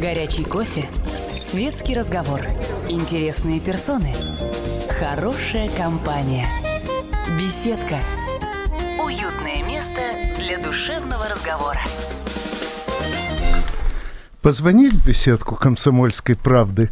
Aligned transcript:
Горячий 0.00 0.42
кофе, 0.42 0.88
светский 1.40 1.94
разговор, 1.94 2.40
интересные 2.88 3.60
персоны, 3.60 4.12
хорошая 4.98 5.68
компания, 5.68 6.48
беседка, 7.38 8.00
уютное 9.00 9.62
место 9.64 10.00
для 10.40 10.58
душевного 10.58 11.28
разговора. 11.28 11.78
Позвонить 14.42 14.94
в 14.94 15.06
беседку 15.06 15.54
«Комсомольской 15.54 16.34
правды» 16.34 16.90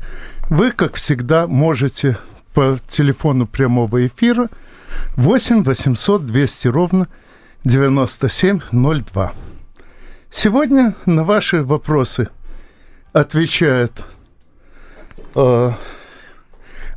вы, 0.49 0.71
как 0.71 0.95
всегда, 0.95 1.49
можете 1.49 2.19
по 2.55 2.79
телефону 2.87 3.49
прямого 3.49 4.07
эфира 4.07 4.49
8 5.17 5.65
800 5.65 6.25
200 6.25 6.69
ровно 6.69 7.09
9702. 7.65 9.33
Сегодня 10.31 10.95
на 11.05 11.25
ваши 11.25 11.65
вопросы 11.65 12.29
отвечает 13.13 14.05
э, 15.35 15.71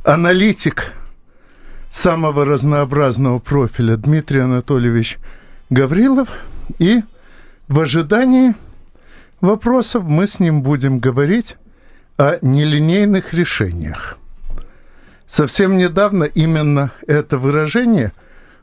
аналитик 0.04 0.92
самого 1.90 2.44
разнообразного 2.44 3.38
профиля 3.38 3.96
Дмитрий 3.96 4.40
Анатольевич 4.40 5.18
Гаврилов. 5.70 6.28
И 6.78 7.02
в 7.68 7.80
ожидании 7.80 8.54
вопросов 9.40 10.04
мы 10.04 10.26
с 10.26 10.40
ним 10.40 10.62
будем 10.62 10.98
говорить 10.98 11.56
о 12.16 12.38
нелинейных 12.40 13.34
решениях. 13.34 14.18
Совсем 15.26 15.76
недавно 15.76 16.24
именно 16.24 16.92
это 17.06 17.36
выражение 17.36 18.12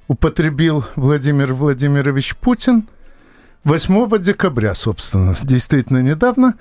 употребил 0.07 0.85
Владимир 0.95 1.53
Владимирович 1.53 2.35
Путин 2.35 2.87
8 3.63 4.21
декабря, 4.21 4.75
собственно, 4.75 5.35
действительно 5.41 6.01
недавно, 6.01 6.55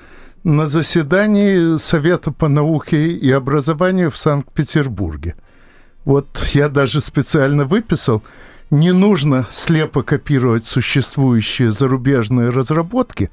на 0.45 0.67
заседании 0.67 1.77
Совета 1.79 2.33
по 2.33 2.49
науке 2.49 3.13
и 3.13 3.31
образованию 3.31 4.11
в 4.11 4.17
Санкт-Петербурге. 4.17 5.37
Вот 6.05 6.45
я 6.53 6.69
даже 6.69 7.01
специально 7.01 7.65
выписал, 7.65 8.23
не 8.71 8.93
нужно 8.93 9.47
слепо 9.53 10.03
копировать 10.03 10.67
существующие 10.67 11.71
зарубежные 11.71 12.51
разработки. 12.51 13.31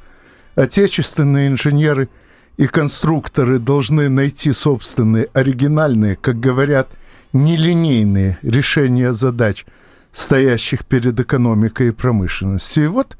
Отечественные 0.55 1.47
инженеры 1.47 2.09
и 2.57 2.67
конструкторы 2.67 3.57
должны 3.57 4.09
найти 4.09 4.51
собственные 4.51 5.29
оригинальные, 5.33 6.15
как 6.15 6.39
говорят, 6.39 6.89
нелинейные 7.33 8.37
решения 8.43 9.13
задач, 9.13 9.65
стоящих 10.11 10.85
перед 10.85 11.19
экономикой 11.19 11.87
и 11.87 11.91
промышленностью. 11.91 12.83
И 12.83 12.87
вот 12.87 13.17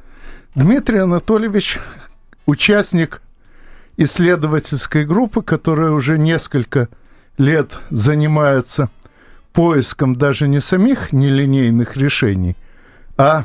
Дмитрий 0.55 0.99
Анатольевич, 0.99 1.79
участник 2.45 3.21
исследовательской 3.99 5.05
группы, 5.05 5.41
которая 5.41 5.91
уже 5.91 6.17
несколько 6.17 6.87
лет 7.37 7.79
занимается 7.89 8.89
поиском 9.51 10.15
даже 10.15 10.47
не 10.47 10.61
самих 10.61 11.11
нелинейных 11.11 11.97
решений, 11.97 12.55
а 13.17 13.43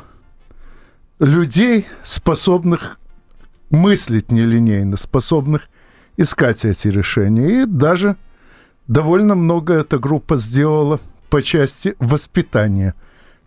людей, 1.19 1.85
способных 2.03 2.99
мыслить 3.69 4.31
нелинейно, 4.31 4.95
способных 4.95 5.67
искать 6.15 6.63
эти 6.63 6.87
решения. 6.87 7.63
И 7.63 7.65
даже 7.65 8.15
довольно 8.87 9.35
много 9.35 9.73
эта 9.73 9.99
группа 9.99 10.37
сделала 10.37 11.01
по 11.29 11.41
части 11.41 11.95
воспитания 11.99 12.95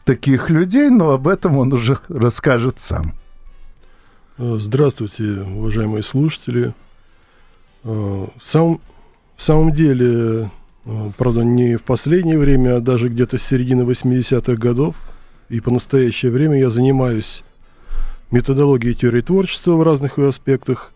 таких 0.04 0.50
людей, 0.50 0.90
но 0.90 1.12
об 1.12 1.26
этом 1.26 1.56
он 1.56 1.72
уже 1.72 2.00
расскажет 2.08 2.80
сам. 2.80 3.14
Здравствуйте, 4.36 5.40
уважаемые 5.40 6.02
слушатели. 6.02 6.74
Э, 7.90 8.26
сам, 8.38 8.80
в 9.36 9.42
самом 9.42 9.72
деле, 9.72 10.50
э, 10.84 11.10
правда, 11.16 11.42
не 11.42 11.76
в 11.76 11.84
последнее 11.84 12.38
время, 12.38 12.76
а 12.76 12.80
даже 12.80 13.08
где-то 13.08 13.38
с 13.38 13.42
середины 13.42 13.82
80-х 13.82 14.56
годов, 14.56 14.96
и 15.48 15.60
по 15.60 15.70
настоящее 15.70 16.30
время 16.30 16.58
я 16.58 16.68
занимаюсь 16.68 17.44
методологией 18.30 18.94
теории 18.94 19.22
творчества 19.22 19.72
в 19.72 19.82
разных 19.82 20.18
ее 20.18 20.28
аспектах. 20.28 20.92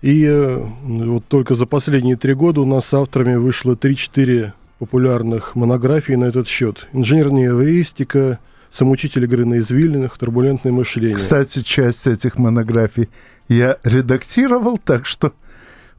И 0.00 0.24
э, 0.24 0.64
вот 0.82 1.26
только 1.26 1.54
за 1.54 1.66
последние 1.66 2.16
три 2.16 2.32
года 2.32 2.62
у 2.62 2.64
нас 2.64 2.86
с 2.86 2.94
авторами 2.94 3.34
вышло 3.34 3.74
3-4 3.74 4.52
популярных 4.78 5.56
монографий 5.56 6.16
на 6.16 6.24
этот 6.24 6.48
счет. 6.48 6.88
Инженерная 6.94 7.48
эвристика, 7.48 8.38
самоучитель 8.70 9.24
игры 9.24 9.44
на 9.44 9.58
извилинах, 9.58 10.16
турбулентное 10.16 10.72
мышление. 10.72 11.16
Кстати, 11.16 11.62
часть 11.62 12.06
этих 12.06 12.38
монографий 12.38 13.10
я 13.48 13.76
редактировал, 13.84 14.78
так 14.78 15.04
что 15.04 15.34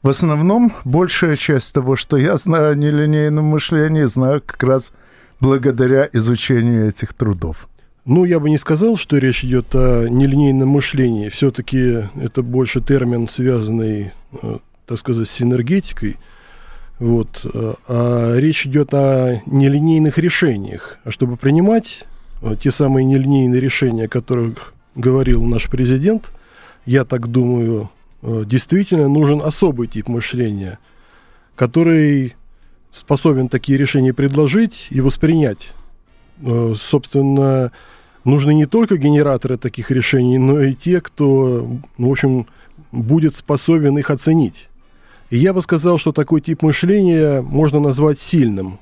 в 0.02 0.10
основном 0.10 0.74
большая 0.86 1.36
часть 1.36 1.74
того, 1.74 1.96
что 1.96 2.18
я 2.18 2.38
знаю 2.38 2.72
о 2.72 2.76
нелинейном 2.76 3.46
мышлении, 3.46 4.04
знаю 4.06 4.42
как 4.46 4.64
раз 4.64 4.94
благодаря 5.40 6.08
изучению 6.14 6.88
этих 6.88 7.14
трудов. 7.14 7.68
Ну, 8.06 8.24
я 8.24 8.40
бы 8.40 8.50
не 8.50 8.58
сказал, 8.58 8.98
что 8.98 9.18
речь 9.18 9.44
идет 9.44 9.76
о 9.76 10.08
нелинейном 10.08 10.70
мышлении. 10.70 11.30
Все-таки 11.30 12.08
это 12.20 12.42
больше 12.42 12.82
термин, 12.82 13.28
связанный, 13.28 14.14
э, 14.42 14.58
так 14.86 14.98
сказать, 14.98 15.28
с 15.28 15.42
энергетикой. 15.42 16.18
Вот. 16.98 17.46
А 17.88 18.36
речь 18.38 18.66
идет 18.66 18.94
о 18.94 19.42
нелинейных 19.46 20.18
решениях. 20.18 20.98
А 21.04 21.12
чтобы 21.12 21.38
принимать 21.38 22.06
э, 22.42 22.56
те 22.60 22.72
самые 22.72 23.06
нелинейные 23.06 23.60
решения, 23.62 24.06
о 24.06 24.10
которых 24.10 24.74
говорил 24.96 25.44
наш 25.44 25.70
президент, 25.70 26.32
я 26.86 27.06
так 27.06 27.28
думаю, 27.28 27.90
Э, 27.90 27.99
действительно 28.22 29.08
нужен 29.08 29.42
особый 29.42 29.88
тип 29.88 30.08
мышления, 30.08 30.80
который 31.56 32.36
способен 32.92 33.50
такие 33.50 33.78
решения 33.78 34.14
предложить 34.14 34.88
и 34.90 35.02
воспринять. 35.02 35.70
Э, 36.42 36.74
собственно, 36.78 37.72
нужны 38.24 38.54
не 38.54 38.66
только 38.66 38.98
генераторы 38.98 39.58
таких 39.58 39.92
решений, 39.92 40.38
но 40.38 40.62
и 40.62 40.74
те, 40.74 41.02
кто, 41.02 41.68
ну, 41.98 42.10
в 42.10 42.12
общем, 42.12 42.48
будет 42.92 43.36
способен 43.36 43.98
их 43.98 44.10
оценить. 44.10 44.70
И 45.30 45.38
я 45.38 45.54
бы 45.54 45.62
сказал, 45.62 45.98
что 46.00 46.12
такой 46.12 46.42
тип 46.42 46.64
мышления 46.64 47.42
можно 47.42 47.80
назвать 47.80 48.20
сильным. 48.20 48.80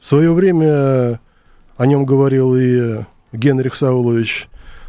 В 0.00 0.06
свое 0.06 0.32
время 0.32 1.20
о 1.76 1.86
нем 1.86 2.04
говорил 2.04 2.56
и 2.56 3.04
Генрих 3.32 3.76
Саулович 3.76 4.48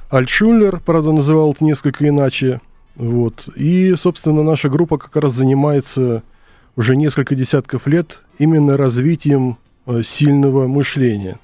Альтшулер, 0.09 0.80
правда, 0.80 1.12
называл 1.12 1.53
это 1.53 1.63
несколько 1.63 2.07
иначе– 2.07 2.59
вот. 2.96 3.48
И, 3.56 3.96
собственно, 3.96 4.44
наша 4.44 4.70
группа 4.70 4.98
как 4.98 5.16
раз 5.16 5.34
занимается 5.34 6.24
уже 6.76 6.96
несколько 6.96 7.36
десятков 7.36 7.88
лет 7.88 8.22
именно 8.38 8.78
развитием 8.78 9.58
э, 9.86 10.04
сильного 10.04 10.68
мышления. 10.68 11.40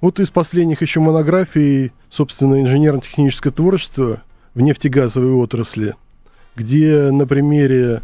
Вот 0.00 0.18
из 0.18 0.30
последних 0.30 0.80
еще 0.80 1.00
монографий, 1.00 1.92
собственно, 2.08 2.60
инженерно-техническое 2.60 3.50
творчество 3.50 4.22
в 4.54 4.60
нефтегазовой 4.60 5.32
отрасли, 5.32 5.94
где 6.56 7.10
на 7.10 7.26
примере 7.26 8.00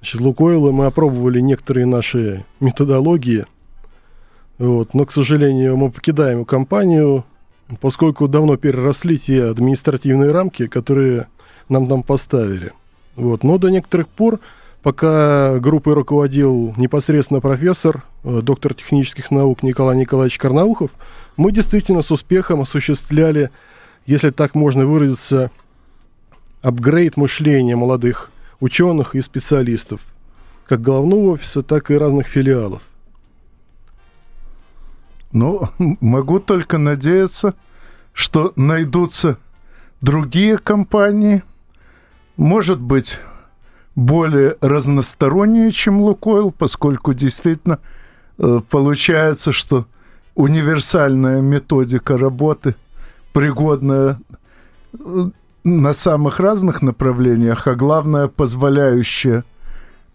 значит, 0.00 0.20
Лукойла 0.20 0.72
мы 0.72 0.86
опробовали 0.86 1.40
некоторые 1.40 1.86
наши 1.86 2.44
методологии, 2.60 3.46
вот, 4.58 4.92
но, 4.92 5.06
к 5.06 5.12
сожалению, 5.12 5.76
мы 5.76 5.90
покидаем 5.90 6.44
компанию, 6.44 7.24
поскольку 7.80 8.28
давно 8.28 8.56
переросли 8.56 9.18
те 9.18 9.44
административные 9.44 10.32
рамки, 10.32 10.66
которые 10.66 11.28
нам 11.68 11.88
там 11.88 12.02
поставили. 12.02 12.72
Вот. 13.18 13.42
Но 13.42 13.58
до 13.58 13.68
некоторых 13.68 14.08
пор, 14.08 14.38
пока 14.82 15.58
группой 15.58 15.94
руководил 15.94 16.72
непосредственно 16.76 17.40
профессор, 17.40 18.04
э, 18.22 18.40
доктор 18.42 18.74
технических 18.74 19.32
наук 19.32 19.64
Николай 19.64 19.96
Николаевич 19.96 20.38
Карнаухов, 20.38 20.92
мы 21.36 21.50
действительно 21.50 22.02
с 22.02 22.12
успехом 22.12 22.60
осуществляли, 22.60 23.50
если 24.06 24.30
так 24.30 24.54
можно 24.54 24.86
выразиться, 24.86 25.50
апгрейд 26.62 27.16
мышления 27.16 27.74
молодых 27.74 28.30
ученых 28.60 29.16
и 29.16 29.20
специалистов, 29.20 30.00
как 30.66 30.80
головного 30.80 31.32
офиса, 31.32 31.62
так 31.62 31.90
и 31.90 31.98
разных 31.98 32.28
филиалов. 32.28 32.82
Ну, 35.32 35.68
могу 35.78 36.38
только 36.38 36.78
надеяться, 36.78 37.54
что 38.12 38.52
найдутся 38.54 39.38
другие 40.00 40.56
компании– 40.56 41.42
может 42.38 42.80
быть, 42.80 43.18
более 43.96 44.56
разносторонние, 44.60 45.72
чем 45.72 46.00
Лукойл, 46.00 46.52
поскольку 46.52 47.12
действительно 47.12 47.80
э, 48.38 48.60
получается, 48.70 49.50
что 49.50 49.86
универсальная 50.36 51.40
методика 51.40 52.16
работы, 52.16 52.76
пригодная 53.32 54.20
э, 54.92 55.30
на 55.64 55.92
самых 55.92 56.38
разных 56.38 56.80
направлениях, 56.80 57.66
а 57.66 57.74
главное, 57.74 58.28
позволяющая, 58.28 59.42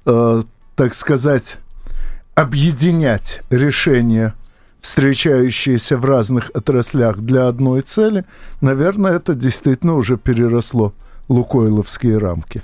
э, 0.05 0.41
так 0.77 0.93
сказать, 0.93 1.57
объединять 2.35 3.41
решения, 3.49 4.33
встречающиеся 4.79 5.97
в 5.97 6.05
разных 6.05 6.51
отраслях 6.53 7.17
для 7.17 7.49
одной 7.49 7.81
цели, 7.81 8.23
наверное, 8.61 9.17
это 9.17 9.35
действительно 9.35 9.95
уже 9.95 10.15
переросло 10.15 10.93
лукойловские 11.29 12.17
рамки. 12.17 12.61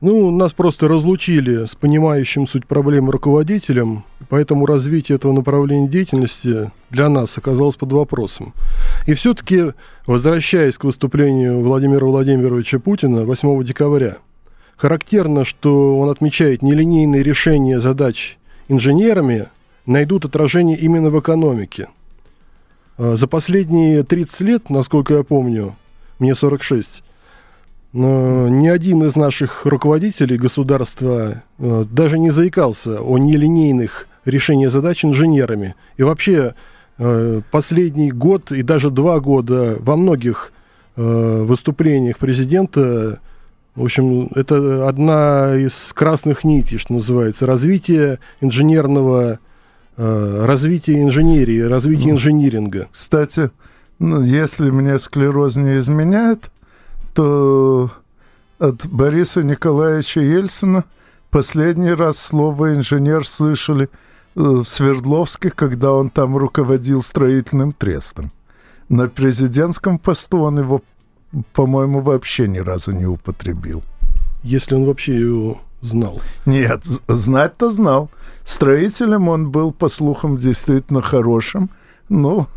Ну, 0.00 0.32
нас 0.32 0.52
просто 0.52 0.88
разлучили 0.88 1.64
с 1.64 1.76
понимающим 1.76 2.48
суть 2.48 2.66
проблемы 2.66 3.12
руководителем, 3.12 4.04
поэтому 4.28 4.66
развитие 4.66 5.14
этого 5.14 5.32
направления 5.32 5.86
деятельности 5.86 6.72
для 6.90 7.08
нас 7.08 7.38
оказалось 7.38 7.76
под 7.76 7.92
вопросом. 7.92 8.52
И 9.06 9.14
все-таки, 9.14 9.74
возвращаясь 10.06 10.76
к 10.76 10.82
выступлению 10.82 11.60
Владимира 11.60 12.04
Владимировича 12.04 12.80
Путина 12.80 13.24
8 13.24 13.62
декабря, 13.62 14.18
характерно, 14.76 15.44
что 15.44 15.96
он 15.96 16.10
отмечает 16.10 16.62
нелинейные 16.62 17.22
решения 17.22 17.78
задач 17.78 18.38
инженерами 18.66 19.48
найдут 19.86 20.24
отражение 20.24 20.76
именно 20.76 21.10
в 21.10 21.20
экономике. 21.20 21.88
А 22.98 23.14
за 23.14 23.28
последние 23.28 24.02
30 24.02 24.40
лет, 24.40 24.70
насколько 24.70 25.14
я 25.14 25.22
помню, 25.22 25.76
мне 26.18 26.34
46, 26.34 27.02
но 27.02 27.11
ни 27.92 28.68
один 28.68 29.04
из 29.04 29.16
наших 29.16 29.66
руководителей 29.66 30.38
государства 30.38 31.42
э, 31.58 31.84
даже 31.90 32.18
не 32.18 32.30
заикался 32.30 33.02
о 33.02 33.18
нелинейных 33.18 34.08
решениях 34.24 34.72
задач 34.72 35.04
инженерами. 35.04 35.74
И 35.98 36.02
вообще 36.02 36.54
э, 36.96 37.42
последний 37.50 38.10
год 38.10 38.50
и 38.50 38.62
даже 38.62 38.90
два 38.90 39.20
года 39.20 39.76
во 39.78 39.96
многих 39.96 40.52
э, 40.96 41.02
выступлениях 41.02 42.16
президента, 42.16 43.20
в 43.74 43.82
общем, 43.84 44.30
это 44.34 44.88
одна 44.88 45.54
из 45.54 45.92
красных 45.92 46.44
нитей, 46.44 46.78
что 46.78 46.94
называется, 46.94 47.46
развитие 47.46 48.20
инженерного, 48.40 49.38
развитие 49.96 51.02
инженерии, 51.02 51.60
развитие 51.60 52.08
ну, 52.08 52.14
инжиниринга. 52.14 52.88
Кстати, 52.92 53.50
ну, 53.98 54.22
если 54.22 54.70
мне 54.70 54.98
склероз 54.98 55.56
не 55.56 55.78
изменяет, 55.78 56.50
от 57.18 58.86
Бориса 58.86 59.42
Николаевича 59.42 60.20
Ельцина 60.20 60.84
последний 61.30 61.92
раз 61.92 62.18
слово 62.18 62.74
«инженер» 62.74 63.26
слышали 63.26 63.84
э, 63.84 63.88
в 64.34 64.64
Свердловске, 64.64 65.50
когда 65.50 65.92
он 65.92 66.10
там 66.10 66.36
руководил 66.36 67.02
строительным 67.02 67.72
трестом. 67.72 68.30
На 68.88 69.08
президентском 69.08 69.98
посту 69.98 70.42
он 70.42 70.58
его, 70.58 70.82
по-моему, 71.54 72.00
вообще 72.00 72.46
ни 72.46 72.58
разу 72.58 72.92
не 72.92 73.06
употребил. 73.06 73.82
Если 74.42 74.74
он 74.74 74.84
вообще 74.84 75.18
его 75.18 75.60
знал. 75.80 76.20
Нет, 76.46 76.84
знать-то 77.08 77.70
знал. 77.70 78.10
Строителем 78.44 79.28
он 79.28 79.50
был, 79.50 79.72
по 79.72 79.88
слухам, 79.88 80.36
действительно 80.36 81.00
хорошим, 81.00 81.70
но 82.08 82.48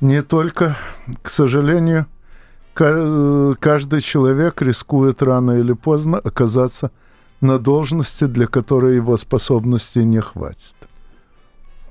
не 0.00 0.22
только, 0.22 0.76
к 1.22 1.28
сожалению, 1.30 2.06
каждый 2.74 4.00
человек 4.00 4.60
рискует 4.60 5.22
рано 5.22 5.52
или 5.52 5.72
поздно 5.72 6.18
оказаться 6.18 6.90
на 7.40 7.58
должности, 7.58 8.24
для 8.24 8.46
которой 8.46 8.96
его 8.96 9.16
способностей 9.16 10.04
не 10.04 10.20
хватит. 10.20 10.74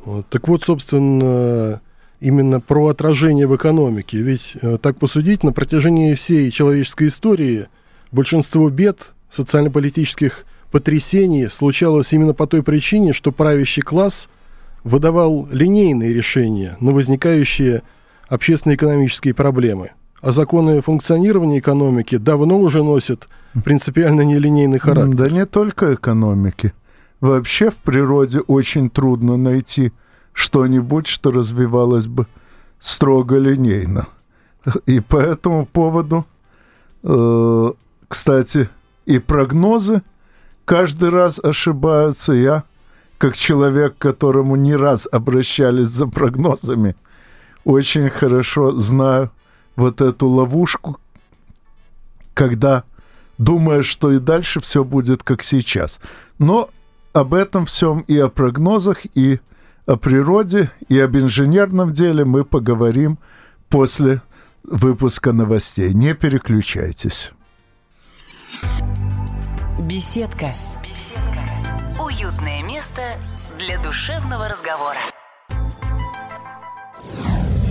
Вот. 0.03 0.27
Так 0.27 0.47
вот, 0.47 0.63
собственно, 0.63 1.81
именно 2.19 2.59
про 2.59 2.87
отражение 2.87 3.47
в 3.47 3.55
экономике. 3.55 4.17
Ведь, 4.17 4.57
э, 4.61 4.77
так 4.81 4.97
посудить, 4.97 5.43
на 5.43 5.53
протяжении 5.53 6.15
всей 6.15 6.51
человеческой 6.51 7.07
истории 7.07 7.67
большинство 8.11 8.69
бед, 8.69 9.13
социально-политических 9.29 10.45
потрясений 10.71 11.47
случалось 11.49 12.11
именно 12.13 12.33
по 12.33 12.47
той 12.47 12.63
причине, 12.63 13.13
что 13.13 13.31
правящий 13.31 13.81
класс 13.81 14.27
выдавал 14.83 15.47
линейные 15.51 16.13
решения 16.13 16.75
на 16.81 16.91
возникающие 16.91 17.83
общественно-экономические 18.27 19.33
проблемы– 19.33 19.91
а 20.23 20.31
законы 20.31 20.81
функционирования 20.81 21.59
экономики 21.59 22.15
давно 22.15 22.57
уже 22.57 22.81
носят 22.81 23.27
принципиально 23.65 24.21
нелинейный 24.21 24.79
характер. 24.79 25.15
Да 25.15 25.29
не 25.29 25.45
только 25.45 25.95
экономики. 25.95 26.73
Вообще 27.19 27.69
в 27.69 27.75
природе 27.75 28.39
очень 28.39 28.89
трудно 28.89 29.35
найти 29.35 29.91
что-нибудь, 30.31 31.07
что 31.07 31.29
развивалось 31.29 32.07
бы 32.07 32.25
строго 32.79 33.37
линейно. 33.37 34.07
И 34.85 35.01
по 35.01 35.17
этому 35.17 35.65
поводу, 35.65 36.25
э, 37.03 37.71
кстати, 38.07 38.69
и 39.05 39.19
прогнозы 39.19 40.03
каждый 40.63 41.09
раз 41.09 41.37
ошибаются. 41.43 42.31
Я, 42.31 42.63
как 43.17 43.35
человек, 43.35 43.97
к 43.97 44.01
которому 44.01 44.55
не 44.55 44.73
раз 44.73 45.05
обращались 45.11 45.89
за 45.89 46.07
прогнозами, 46.07 46.95
очень 47.65 48.09
хорошо 48.09 48.71
знаю, 48.79 49.29
вот 49.75 50.01
эту 50.01 50.27
ловушку, 50.27 50.99
когда 52.33 52.83
думаешь, 53.37 53.87
что 53.87 54.11
и 54.11 54.19
дальше 54.19 54.59
все 54.59 54.83
будет 54.83 55.23
как 55.23 55.43
сейчас. 55.43 55.99
Но 56.39 56.69
об 57.13 57.33
этом 57.33 57.65
всем 57.65 58.01
и 58.01 58.17
о 58.17 58.29
прогнозах, 58.29 59.05
и 59.15 59.39
о 59.85 59.95
природе, 59.97 60.71
и 60.89 60.99
об 60.99 61.15
инженерном 61.15 61.93
деле 61.93 62.25
мы 62.25 62.45
поговорим 62.45 63.19
после 63.69 64.21
выпуска 64.63 65.33
новостей. 65.33 65.93
Не 65.93 66.13
переключайтесь. 66.13 67.31
Беседка. 69.79 70.53
Беседка. 70.81 72.01
Уютное 72.01 72.63
место 72.63 73.01
для 73.59 73.81
душевного 73.81 74.47
разговора. 74.47 75.12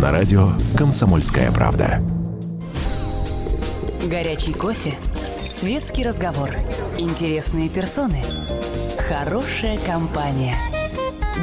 на 0.00 0.10
радио 0.10 0.50
«Комсомольская 0.76 1.50
правда». 1.52 2.00
Горячий 4.08 4.52
кофе, 4.52 4.94
светский 5.48 6.04
разговор, 6.04 6.50
интересные 6.98 7.68
персоны, 7.68 8.22
хорошая 9.08 9.78
компания, 9.78 10.54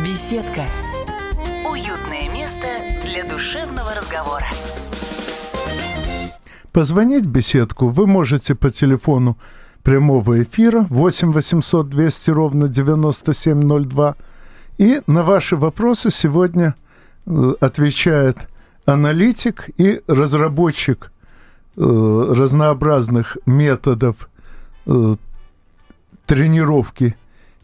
беседка, 0.03 0.63
уютное 1.69 2.29
место 2.33 2.67
для 3.05 3.23
душевного 3.23 3.91
разговора. 3.95 4.47
Позвонить 6.71 7.25
в 7.25 7.29
беседку 7.29 7.87
вы 7.87 8.07
можете 8.07 8.55
по 8.55 8.69
телефону 8.69 9.37
прямого 9.83 10.41
эфира 10.43 10.85
8 10.89 11.31
800 11.31 11.89
200 11.89 12.29
ровно 12.31 12.67
9702. 12.67 14.15
И 14.77 15.01
на 15.07 15.23
ваши 15.23 15.55
вопросы 15.55 16.09
сегодня– 16.11 16.75
отвечает 17.59 18.47
аналитик 18.85 19.69
и 19.77 20.01
разработчик 20.07 21.11
э, 21.77 21.81
разнообразных 21.81 23.37
методов 23.45 24.29
э, 24.85 25.13
тренировки 26.25 27.15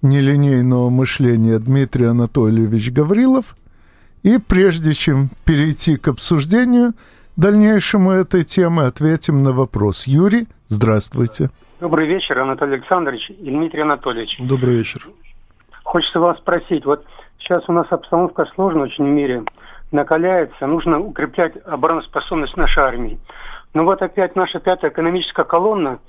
нелинейного 0.02 0.90
мышления 0.90 1.60
Дмитрий 1.60 2.06
Анатольевич 2.06 2.92
Гаврилов. 2.92 3.56
И 4.24 4.38
прежде 4.38 4.94
чем 4.94 5.30
перейти 5.46 5.98
к 5.98 6.08
обсуждению 6.08 6.94
дальнейшему 7.36 8.12
этой 8.12 8.44
темы, 8.44 8.86
ответим 8.86 9.44
на 9.44 9.52
вопрос. 9.52 10.08
Юрий, 10.08 10.48
здравствуйте. 10.68 11.50
Добрый 11.80 12.08
вечер, 12.08 12.40
Анатолий 12.40 12.76
Александрович 12.76 13.30
и 13.30 13.52
Дмитрий 13.52 13.82
Анатольевич. 13.82 14.38
Добрый 14.40 14.78
вечер. 14.78 15.08
Хочется 15.84 16.20
вас 16.20 16.38
спросить, 16.38 16.86
вот 16.86 17.06
Сейчас 17.40 17.64
у 17.68 17.74
нас 17.74 17.88
обстановка 17.92 18.46
сложная 18.46 18.84
очень 18.84 19.06
в 19.06 19.10
мире, 19.10 19.44
накаляется, 19.92 20.68
нужно 20.68 21.00
укреплять 21.00 21.54
обороноспособность 21.66 22.58
нашей 22.58 22.84
армии. 22.84 23.20
Но 23.74 23.84
вот 23.84 24.02
опять 24.02 24.36
наша 24.36 24.60
пятая 24.60 24.92
экономическая 24.92 25.44
колонна 25.44 26.00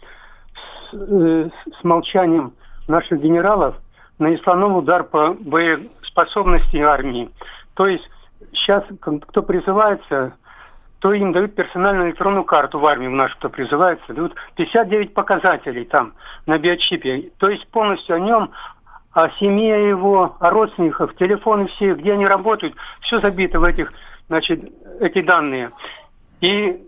с, 0.91 0.95
э, 0.95 1.51
с 1.79 1.85
молчанием 1.85 2.53
наших 2.89 3.21
генералов 3.21 3.77
нанесла 4.19 4.55
новый 4.55 4.79
удар 4.79 5.05
по 5.05 5.35
боеспособности 5.35 6.77
армии. 6.79 7.31
То 7.75 7.87
есть 7.87 8.09
сейчас 8.53 8.85
кто 9.01 9.43
призывается, 9.43 10.35
то 11.01 11.13
им 11.13 11.33
дают 11.33 11.55
персональную 11.55 12.09
электронную 12.09 12.45
карту 12.45 12.79
в 12.79 12.87
армию 12.87 13.11
в 13.11 13.15
нашу, 13.15 13.37
кто 13.37 13.51
призывается, 13.51 14.15
дают 14.15 14.35
59 14.57 15.15
показателей 15.15 15.85
там 15.85 16.15
на 16.47 16.59
биочипе. 16.59 17.31
То 17.39 17.49
есть 17.49 17.69
полностью 17.69 18.17
о 18.17 18.21
нем, 18.21 18.51
о 19.17 19.31
семье 19.41 19.89
его, 19.89 20.37
о 20.41 20.51
родственниках, 20.51 21.17
телефоны 21.17 21.69
все, 21.69 21.95
где 21.95 22.13
они 22.13 22.27
работают, 22.27 22.75
все 23.01 23.19
забито 23.19 23.59
в 23.59 23.65
этих, 23.65 23.91
значит, 24.29 24.63
эти 25.01 25.23
данные. 25.23 25.71
И, 26.43 26.87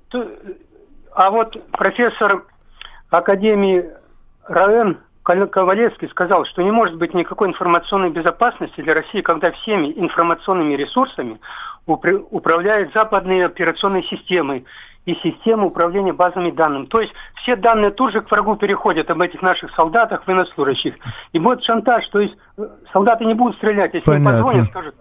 а 1.14 1.30
вот 1.30 1.56
профессор 1.70 2.44
Академии 3.08 3.82
РАЭН 4.46 4.98
Ковалевский 5.22 6.08
сказал, 6.08 6.44
что 6.44 6.60
не 6.60 6.70
может 6.70 6.96
быть 6.96 7.14
никакой 7.14 7.48
информационной 7.48 8.10
безопасности 8.10 8.82
для 8.82 8.92
России, 8.92 9.22
когда 9.22 9.50
всеми 9.50 9.90
информационными 9.96 10.74
ресурсами 10.74 11.40
управляют 11.86 12.92
западные 12.92 13.46
операционные 13.46 14.02
системы 14.02 14.66
и 15.08 15.14
системы 15.22 15.68
управления 15.68 16.12
базами 16.12 16.50
данными. 16.50 16.84
То 16.84 17.00
есть 17.00 17.14
все 17.36 17.56
данные 17.56 17.90
тут 17.92 18.12
же 18.12 18.20
к 18.20 18.30
врагу 18.30 18.56
переходят 18.56 19.08
об 19.08 19.22
этих 19.22 19.40
наших 19.40 19.74
солдатах, 19.74 20.26
военнослужащих. 20.26 20.94
И 21.32 21.38
будет 21.38 21.64
шантаж, 21.64 22.06
то 22.08 22.20
есть 22.20 22.36
э, 22.58 22.68
солдаты 22.92 23.24
не 23.24 23.32
будут 23.32 23.56
стрелять, 23.56 23.94
если 23.94 24.04
Понятно. 24.04 24.28
им 24.28 24.42
позвонят, 24.42 24.68
скажут. 24.68 24.94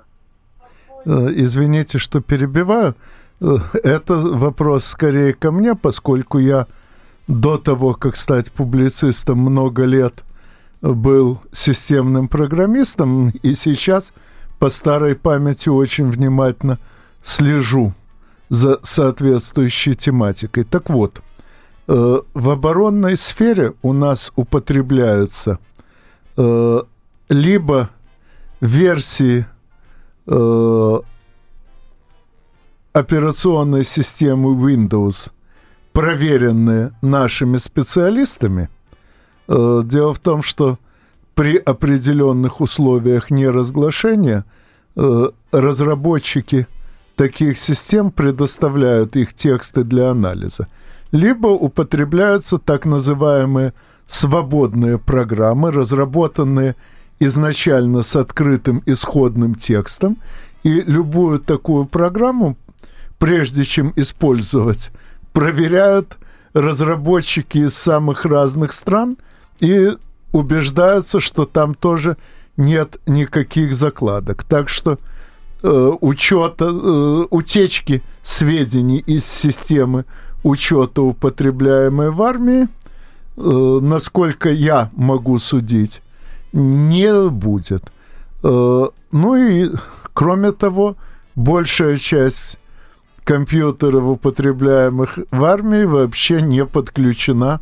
Э, 1.06 1.28
извините, 1.44 1.98
что 1.98 2.22
перебиваю. 2.22 2.96
Э, 3.42 3.58
это 3.84 4.16
вопрос 4.16 4.86
скорее 4.86 5.34
ко 5.34 5.52
мне, 5.52 5.76
поскольку 5.76 6.38
я 6.38 6.68
до 7.28 7.58
того, 7.58 7.94
как 7.94 8.16
стать 8.16 8.50
публицистом, 8.54 9.40
много 9.40 9.84
лет 9.84 10.24
был 10.82 11.42
системным 11.52 12.30
программистом, 12.30 13.32
и 13.44 13.52
сейчас 13.52 14.14
по 14.58 14.70
старой 14.70 15.16
памяти 15.16 15.68
очень 15.68 16.10
внимательно 16.10 16.78
слежу 17.24 17.94
за 18.50 18.80
соответствующей 18.84 19.96
тематикой. 19.96 20.64
Так 20.64 20.90
вот, 20.90 21.22
э, 21.88 22.22
в 22.34 22.50
оборонной 22.50 23.18
сфере 23.18 23.74
у 23.82 23.94
нас 23.94 24.32
употребляются 24.36 25.60
э, 26.38 26.82
либо 27.30 27.90
версии 28.62 29.46
э, 30.28 31.00
операционной 32.94 33.84
системы 33.84 34.56
Windows, 34.56 35.32
проверенные 35.92 36.92
нашими 37.02 37.58
специалистами. 37.58 38.70
Э, 39.48 39.82
дело 39.84 40.14
в 40.14 40.20
том, 40.20 40.42
что 40.42 40.80
при 41.36 41.58
определенных 41.58 42.62
условиях 42.62 43.30
неразглашения 43.30 44.46
э, 44.96 45.30
разработчики 45.52 46.68
таких 47.18 47.58
систем 47.58 48.12
предоставляют 48.12 49.18
их 49.18 49.34
тексты 49.34 49.84
для 49.84 50.12
анализа. 50.12 50.68
Либо 51.12 51.48
употребляются 51.48 52.60
так 52.60 52.86
называемые 52.86 53.74
свободные 54.08 55.00
программы, 55.00 55.72
разработанные 55.72 56.76
изначально 57.20 58.04
с 58.04 58.16
открытым 58.16 58.84
исходным 58.86 59.56
текстом, 59.56 60.18
и 60.64 60.82
любую 60.82 61.40
такую 61.40 61.86
программу, 61.86 62.56
прежде 63.18 63.64
чем 63.64 63.94
использовать, 63.96 64.92
проверяют 65.34 66.18
разработчики 66.54 67.60
из 67.60 67.76
самых 67.76 68.26
разных 68.26 68.74
стран 68.74 69.18
и 69.60 69.98
убеждаются, 70.34 71.20
что 71.20 71.46
там 71.46 71.74
тоже 71.74 72.18
нет 72.58 72.98
никаких 73.08 73.74
закладок. 73.74 74.44
Так 74.44 74.70
что 74.70 75.00
учета, 75.64 76.66
э, 76.66 77.26
утечки 77.30 78.04
сведений 78.24 79.00
из 79.00 79.26
системы 79.26 80.06
учета, 80.44 81.02
употребляемой 81.02 82.12
в 82.12 82.22
армии, 82.22 82.68
э, 83.38 83.80
насколько 83.82 84.50
я 84.50 84.90
могу 84.96 85.40
судить, 85.40 86.02
не 86.54 87.30
будет. 87.30 87.92
Э, 88.44 88.88
ну 89.12 89.36
и, 89.36 89.72
кроме 90.14 90.52
того, 90.52 90.96
большая 91.36 91.98
часть 91.98 92.60
компьютеров, 93.24 94.06
употребляемых 94.06 95.20
в 95.32 95.44
армии, 95.44 95.84
вообще 95.84 96.42
не 96.42 96.66
подключена 96.66 97.60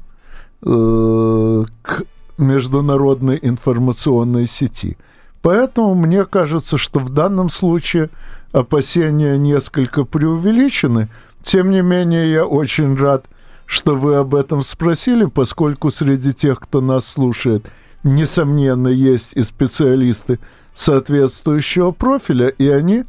э, 0.62 1.64
к 1.82 2.04
международной 2.38 3.40
информационной 3.42 4.48
сети. 4.48 4.98
Поэтому 5.46 5.94
мне 5.94 6.26
кажется, 6.26 6.80
что 6.80 7.00
в 7.00 7.12
данном 7.12 7.52
случае 7.52 8.10
опасения 8.52 9.38
несколько 9.38 10.04
преувеличены. 10.04 11.08
Тем 11.44 11.70
не 11.70 11.84
менее, 11.84 12.32
я 12.32 12.48
очень 12.48 12.98
рад, 12.98 13.28
что 13.68 13.94
вы 13.96 14.16
об 14.16 14.34
этом 14.34 14.64
спросили, 14.64 15.26
поскольку 15.26 15.92
среди 15.92 16.34
тех, 16.34 16.60
кто 16.60 16.82
нас 16.82 17.06
слушает, 17.06 17.68
несомненно, 18.02 18.88
есть 18.88 19.34
и 19.34 19.44
специалисты 19.44 20.40
соответствующего 20.74 21.92
профиля, 21.92 22.48
и 22.48 22.68
они 22.68 23.04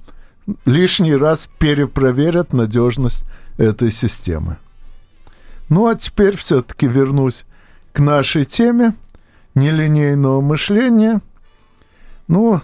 лишний 0.67 1.17
раз 1.17 1.49
перепроверят 1.59 2.53
надежность 2.53 3.25
этой 3.57 3.91
системы. 3.91 4.59
Ну 5.71 5.87
а 5.87 5.95
теперь 5.95 6.37
все-таки 6.37 6.87
вернусь 6.87 7.47
к 7.95 8.01
нашей 8.01 8.45
теме 8.45 8.93
нелинейного 9.55 10.43
мышления. 10.43 11.23
Ну, 12.29 12.61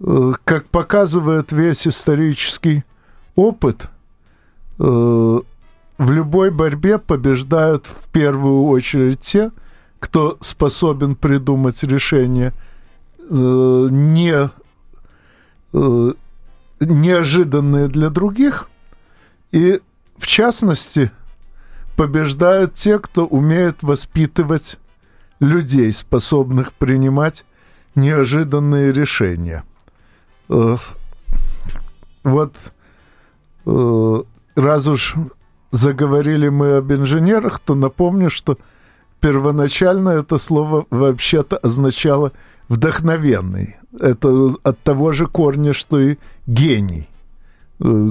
э, 0.00 0.32
как 0.44 0.68
показывает 0.68 1.52
весь 1.52 1.86
исторический 1.86 2.84
опыт, 3.34 3.88
э, 4.78 4.82
в 5.98 6.10
любой 6.10 6.50
борьбе 6.50 6.98
побеждают 6.98 7.86
в 7.86 8.08
первую 8.08 8.64
очередь 8.64 9.20
те, 9.20 9.50
кто 9.98 10.38
способен 10.40 11.14
придумать 11.16 11.82
решение 11.82 12.52
э, 13.18 13.88
не 13.90 14.50
неожиданные 16.80 17.88
для 17.88 18.10
других, 18.10 18.68
и 19.52 19.80
в 20.18 20.26
частности 20.26 21.10
побеждают 21.96 22.74
те, 22.74 22.98
кто 22.98 23.24
умеет 23.26 23.82
воспитывать 23.82 24.78
людей, 25.40 25.92
способных 25.92 26.72
принимать 26.74 27.44
неожиданные 27.94 28.92
решения. 28.92 29.64
Э, 30.48 30.76
вот 32.24 32.54
э, 33.66 34.22
раз 34.54 34.86
уж 34.86 35.14
заговорили 35.70 36.48
мы 36.48 36.76
об 36.76 36.92
инженерах, 36.92 37.58
то 37.60 37.74
напомню, 37.74 38.30
что 38.30 38.58
первоначально 39.20 40.10
это 40.10 40.38
слово 40.38 40.86
вообще-то 40.90 41.56
означало 41.56 42.32
вдохновенный. 42.68 43.76
Это 43.98 44.50
от 44.62 44.78
того 44.80 45.12
же 45.12 45.26
корня, 45.26 45.72
что 45.72 46.00
и 46.00 46.16
гений. 46.46 47.08
Э, 47.80 48.10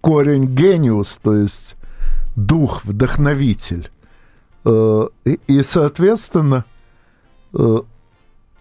корень 0.00 0.46
гениус, 0.46 1.18
то 1.22 1.34
есть 1.34 1.76
дух, 2.36 2.84
вдохновитель. 2.84 3.90
И, 4.64 5.62
соответственно, 5.62 6.64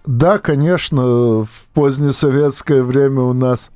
да, 0.08 0.40
конечно, 0.40 1.44
в 1.44 1.68
позднесоветское 1.74 2.82
время 2.82 3.22
у 3.22 3.34
нас 3.34 3.72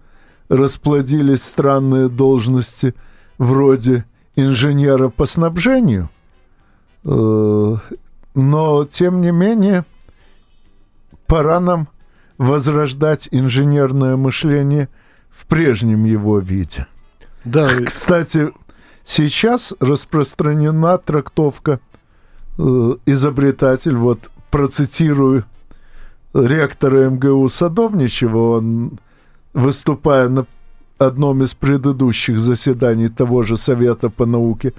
расплодились 0.47 1.43
странные 1.43 2.07
должности 2.07 2.95
вроде 3.37 4.05
инженера 4.37 5.09
по 5.09 5.25
снабжению, 5.25 6.09
но, 7.03 7.81
тем 8.89 9.19
не 9.19 9.31
менее, 9.31 9.85
пора 11.27 11.59
нам 11.59 11.89
возрождать 12.37 13.27
инженерное 13.31 14.15
мышление 14.15 14.87
в 15.29 15.45
прежнем 15.47 16.05
его 16.05 16.39
виде. 16.39 16.87
Да. 17.43 17.67
Кстати, 17.85 18.51
сейчас 19.03 19.73
распространена 19.79 20.97
трактовка 20.97 21.81
э, 22.57 22.95
изобретатель, 23.05 23.95
вот 23.95 24.31
процитирую 24.49 25.45
ректора 26.33 27.09
МГУ 27.09 27.49
Садовничева, 27.49 28.57
он, 28.57 28.99
выступая 29.53 30.29
на 30.29 30.45
одном 30.97 31.43
из 31.43 31.53
предыдущих 31.53 32.39
заседаний 32.39 33.07
того 33.07 33.43
же 33.43 33.57
Совета 33.57 34.09
по 34.09 34.25
науке 34.25 34.73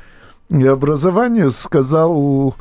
и 0.51 0.67
образованию, 0.67 1.51
сказал 1.51 2.55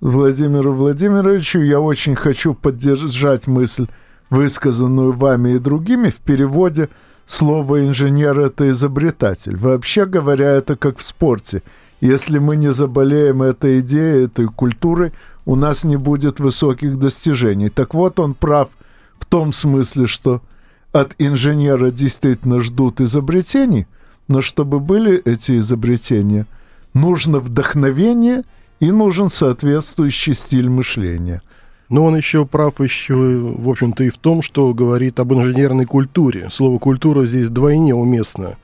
Владимиру 0.00 0.72
Владимировичу, 0.72 1.60
я 1.60 1.80
очень 1.80 2.14
хочу 2.14 2.54
поддержать 2.54 3.46
мысль, 3.46 3.86
высказанную 4.30 5.12
вами 5.12 5.50
и 5.50 5.58
другими, 5.58 6.10
в 6.10 6.18
переводе 6.18 6.88
слово 7.26 7.86
«инженер»— 7.86 8.38
это 8.40 8.70
изобретатель. 8.70 9.56
Вообще 9.56 10.06
говоря, 10.06 10.50
это 10.50 10.76
как 10.76 10.98
в 10.98 11.02
спорте. 11.02 11.62
Если 12.02 12.38
мы 12.38 12.56
не 12.56 12.70
заболеем 12.70 13.42
этой 13.42 13.80
идеей, 13.80 14.26
этой 14.26 14.48
культурой, 14.48 15.14
у 15.46 15.56
нас 15.56 15.84
не 15.84 15.96
будет 15.96 16.38
высоких 16.38 16.98
достижений. 16.98 17.70
Так 17.70 17.94
вот, 17.94 18.20
он 18.20 18.34
прав 18.34 18.68
в 19.18 19.24
том 19.24 19.54
смысле, 19.54 20.06
что 20.06 20.42
от 20.92 21.14
инженера 21.18 21.90
действительно 21.90 22.60
ждут 22.60 23.00
изобретений, 23.00 23.86
но 24.28 24.42
чтобы 24.42 24.78
были 24.78 25.16
эти 25.16 25.58
изобретения, 25.58 26.46
нужно 26.92 27.38
вдохновение– 27.38 28.42
и 28.82 28.90
нужен 28.90 29.30
соответствующий 29.30 30.34
стиль 30.34 30.68
мышления. 30.68 31.40
Но 31.88 32.04
он 32.04 32.16
еще 32.16 32.44
прав 32.44 32.80
еще, 32.80 33.14
в 33.14 33.68
общем-то, 33.68 34.02
и 34.02 34.10
в 34.10 34.18
том, 34.18 34.42
что 34.42 34.74
говорит 34.74 35.20
об 35.20 35.32
инженерной 35.32 35.84
культуре. 35.84 36.48
Слово 36.50 36.80
«культура» 36.80 37.24
здесь 37.24 37.48
двойне 37.48 37.94
уместно, 37.94 38.56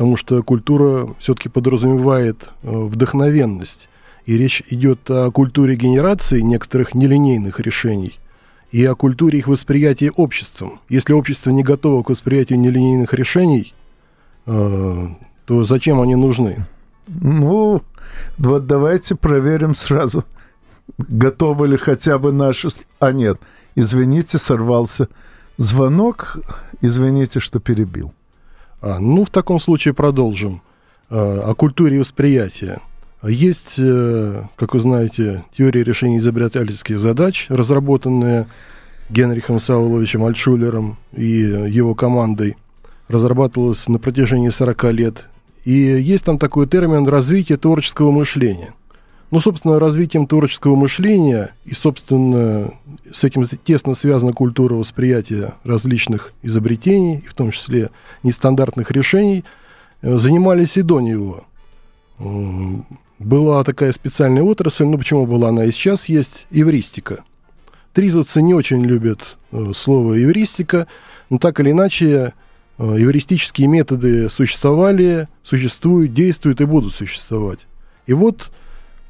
потому 0.00 0.16
что 0.16 0.42
культура 0.42 1.14
все-таки 1.18 1.50
подразумевает 1.50 2.48
э, 2.62 2.70
вдохновенность. 2.70 3.90
И 4.24 4.38
речь 4.38 4.62
идет 4.70 5.10
о 5.10 5.30
культуре 5.30 5.76
генерации 5.76 6.40
некоторых 6.40 6.94
нелинейных 6.94 7.60
решений 7.60 8.18
и 8.72 8.82
о 8.86 8.94
культуре 8.94 9.40
их 9.40 9.46
восприятия 9.46 10.10
обществом. 10.10 10.80
Если 10.88 11.12
общество 11.12 11.50
не 11.50 11.62
готово 11.62 12.02
к 12.02 12.08
восприятию 12.08 12.58
нелинейных 12.60 13.12
решений, 13.12 13.74
э, 14.46 15.08
то 15.44 15.64
зачем 15.64 16.00
они 16.00 16.14
нужны? 16.14 16.64
Ну, 17.06 17.82
вот 18.38 18.66
давайте 18.66 19.16
проверим 19.16 19.74
сразу, 19.74 20.24
готовы 20.96 21.68
ли 21.68 21.76
хотя 21.76 22.18
бы 22.18 22.32
наши... 22.32 22.68
А 23.00 23.12
нет, 23.12 23.38
извините, 23.74 24.38
сорвался 24.38 25.08
звонок. 25.58 26.38
Извините, 26.80 27.38
что 27.38 27.60
перебил. 27.60 28.14
А, 28.80 28.98
ну, 28.98 29.24
в 29.24 29.30
таком 29.30 29.60
случае 29.60 29.94
продолжим. 29.94 30.62
А, 31.08 31.50
о 31.50 31.54
культуре 31.54 32.00
восприятия. 32.00 32.80
Есть, 33.22 33.74
э, 33.76 34.44
как 34.56 34.72
вы 34.72 34.80
знаете, 34.80 35.44
теория 35.56 35.84
решения 35.84 36.18
изобретательских 36.18 36.98
задач, 36.98 37.46
разработанная 37.50 38.48
Генрихом 39.10 39.60
Сауловичем 39.60 40.24
Альтшулером 40.24 40.96
и 41.12 41.26
его 41.26 41.94
командой. 41.94 42.56
Разрабатывалась 43.08 43.88
на 43.88 43.98
протяжении 43.98 44.48
40 44.48 44.92
лет. 44.92 45.26
И 45.64 45.72
есть 45.72 46.24
там 46.24 46.38
такой 46.38 46.66
термин 46.66 47.06
«развитие 47.06 47.58
творческого 47.58 48.10
мышления». 48.10 48.72
Ну, 49.30 49.38
собственно, 49.38 49.78
развитием 49.78 50.26
творческого 50.26 50.74
мышления 50.74 51.54
и, 51.64 51.72
собственно, 51.72 52.74
с 53.12 53.22
этим 53.22 53.46
тесно 53.46 53.94
связана 53.94 54.32
культура 54.32 54.74
восприятия 54.74 55.54
различных 55.62 56.32
изобретений, 56.42 57.20
в 57.20 57.34
том 57.34 57.52
числе 57.52 57.90
нестандартных 58.24 58.90
решений, 58.90 59.44
э, 60.02 60.18
занимались 60.18 60.76
и 60.76 60.82
до 60.82 61.00
него. 61.00 61.44
Была 63.18 63.62
такая 63.64 63.92
специальная 63.92 64.42
отрасль, 64.42 64.84
ну 64.84 64.98
почему 64.98 65.26
была 65.26 65.50
она 65.50 65.64
и 65.64 65.72
сейчас 65.72 66.08
есть, 66.08 66.46
эвристика. 66.50 67.22
Тризовцы 67.92 68.42
не 68.42 68.54
очень 68.54 68.84
любят 68.84 69.36
э, 69.52 69.72
слово 69.74 70.22
эвристика, 70.22 70.88
но 71.28 71.38
так 71.38 71.60
или 71.60 71.70
иначе 71.70 72.34
э, 72.78 72.82
эвристические 72.82 73.68
методы 73.68 74.28
существовали, 74.28 75.28
существуют, 75.44 76.14
действуют 76.14 76.60
и 76.60 76.64
будут 76.64 76.94
существовать. 76.94 77.60
И 78.06 78.12
вот 78.12 78.50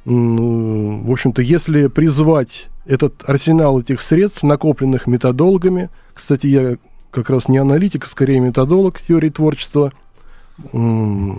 в 0.04 1.10
общем-то, 1.10 1.42
если 1.42 1.88
призвать 1.88 2.68
этот 2.86 3.22
арсенал 3.26 3.80
этих 3.80 4.00
средств, 4.00 4.42
накопленных 4.42 5.06
методологами, 5.06 5.90
кстати, 6.14 6.46
я 6.46 6.76
как 7.10 7.30
раз 7.30 7.48
не 7.48 7.58
аналитик, 7.58 8.04
а 8.04 8.08
скорее 8.08 8.40
методолог 8.40 9.00
теории 9.00 9.30
творчества, 9.30 9.92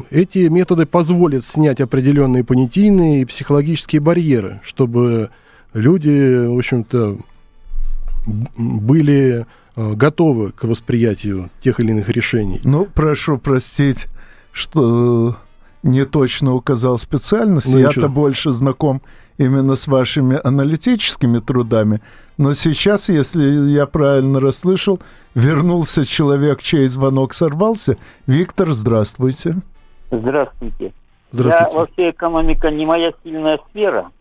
эти 0.09 0.47
методы 0.47 0.85
позволят 0.85 1.45
снять 1.45 1.79
определенные 1.79 2.43
понятийные 2.43 3.21
и 3.21 3.25
психологические 3.25 4.01
барьеры, 4.01 4.61
чтобы 4.63 5.29
люди, 5.73 6.47
в 6.47 6.57
общем-то, 6.57 7.17
были 8.25 9.45
э, 9.75 9.93
готовы 9.93 10.51
к 10.51 10.63
восприятию 10.63 11.49
тех 11.63 11.79
или 11.79 11.91
иных 11.91 12.09
решений. 12.09 12.61
Ну, 12.63 12.85
прошу 12.85 13.37
простить, 13.37 14.07
что 14.51 15.37
не 15.83 16.05
точно 16.05 16.53
указал 16.53 16.97
специальность. 16.99 17.73
Ну, 17.73 17.79
Я-то 17.79 18.07
больше 18.07 18.51
знаком 18.51 19.01
именно 19.37 19.75
с 19.75 19.87
вашими 19.87 20.39
аналитическими 20.43 21.39
трудами. 21.39 22.01
Но 22.37 22.53
сейчас, 22.53 23.09
если 23.09 23.43
я 23.69 23.85
правильно 23.85 24.39
расслышал, 24.39 24.99
вернулся 25.35 26.05
человек, 26.05 26.61
чей 26.61 26.87
звонок 26.87 27.33
сорвался. 27.33 27.97
Виктор, 28.27 28.71
здравствуйте. 28.71 29.55
Здравствуйте. 30.11 30.93
Здравствуйте. 31.31 31.71
Я 31.73 31.79
вообще 31.79 32.09
экономика 32.09 32.69
не 32.69 32.85
моя 32.85 33.13
сильная 33.23 33.59
сфера, 33.69 34.11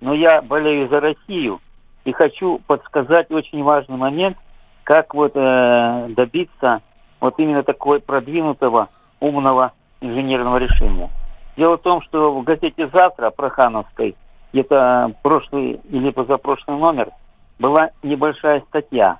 но 0.00 0.14
я 0.14 0.42
болею 0.42 0.88
за 0.88 1.00
Россию 1.00 1.60
и 2.04 2.12
хочу 2.12 2.60
подсказать 2.66 3.30
очень 3.30 3.62
важный 3.62 3.96
момент, 3.96 4.36
как 4.84 5.14
вот 5.14 5.32
э, 5.34 6.08
добиться 6.10 6.82
вот 7.20 7.38
именно 7.38 7.62
такого 7.62 7.98
продвинутого 7.98 8.88
умного 9.20 9.72
инженерного 10.02 10.58
решения. 10.58 11.10
Дело 11.56 11.76
в 11.76 11.82
том, 11.82 12.02
что 12.02 12.32
в 12.32 12.44
газете 12.44 12.88
«Завтра» 12.92 13.30
Прохановской, 13.30 14.16
где-то 14.52 15.12
прошлый 15.22 15.80
или 15.88 16.10
позапрошлый 16.10 16.78
номер, 16.78 17.10
была 17.58 17.90
небольшая 18.02 18.60
статья. 18.68 19.18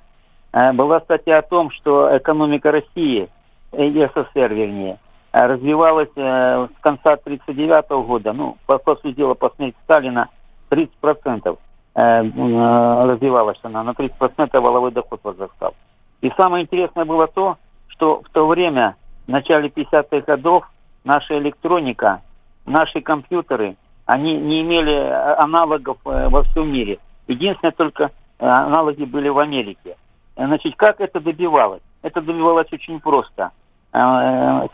Э, 0.51 0.71
была 0.73 0.99
статья 1.01 1.39
о 1.39 1.41
том, 1.43 1.71
что 1.71 2.15
экономика 2.15 2.71
России, 2.71 3.29
э, 3.71 4.07
СССР 4.07 4.53
вернее, 4.53 4.99
э, 5.31 5.41
развивалась 5.41 6.09
с 6.15 6.69
конца 6.81 7.17
1939 7.17 8.05
года, 8.05 8.33
ну, 8.33 8.57
по, 8.65 8.77
по 8.77 8.95
сути 8.95 9.15
дела, 9.15 9.33
по 9.33 9.49
смерти 9.55 9.77
Сталина, 9.83 10.29
30% 10.69 11.57
развивалась 11.95 13.59
она, 13.61 13.83
на 13.83 13.91
30% 13.91 14.59
валовой 14.59 14.91
доход 14.91 15.19
возрастал. 15.23 15.75
И 16.21 16.31
самое 16.35 16.63
интересное 16.63 17.05
было 17.05 17.27
то, 17.27 17.57
что 17.89 18.23
в 18.23 18.29
то 18.29 18.47
время, 18.47 18.95
в 19.27 19.29
начале 19.29 19.69
50-х 19.69 20.21
годов, 20.21 20.67
наша 21.03 21.37
электроника, 21.37 22.21
наши 22.65 23.01
компьютеры, 23.01 23.75
они 24.05 24.37
не 24.37 24.61
имели 24.61 24.93
э, 24.93 25.35
аналогов 25.35 25.97
э, 26.05 26.27
во 26.29 26.43
всем 26.43 26.71
мире. 26.71 26.99
Единственное, 27.27 27.71
только 27.71 28.11
э, 28.39 28.45
аналоги 28.45 29.05
были 29.05 29.29
в 29.29 29.39
Америке. 29.39 29.95
Значит, 30.35 30.75
как 30.75 30.99
это 30.99 31.19
добивалось? 31.19 31.81
Это 32.01 32.21
добивалось 32.21 32.71
очень 32.71 32.99
просто. 32.99 33.51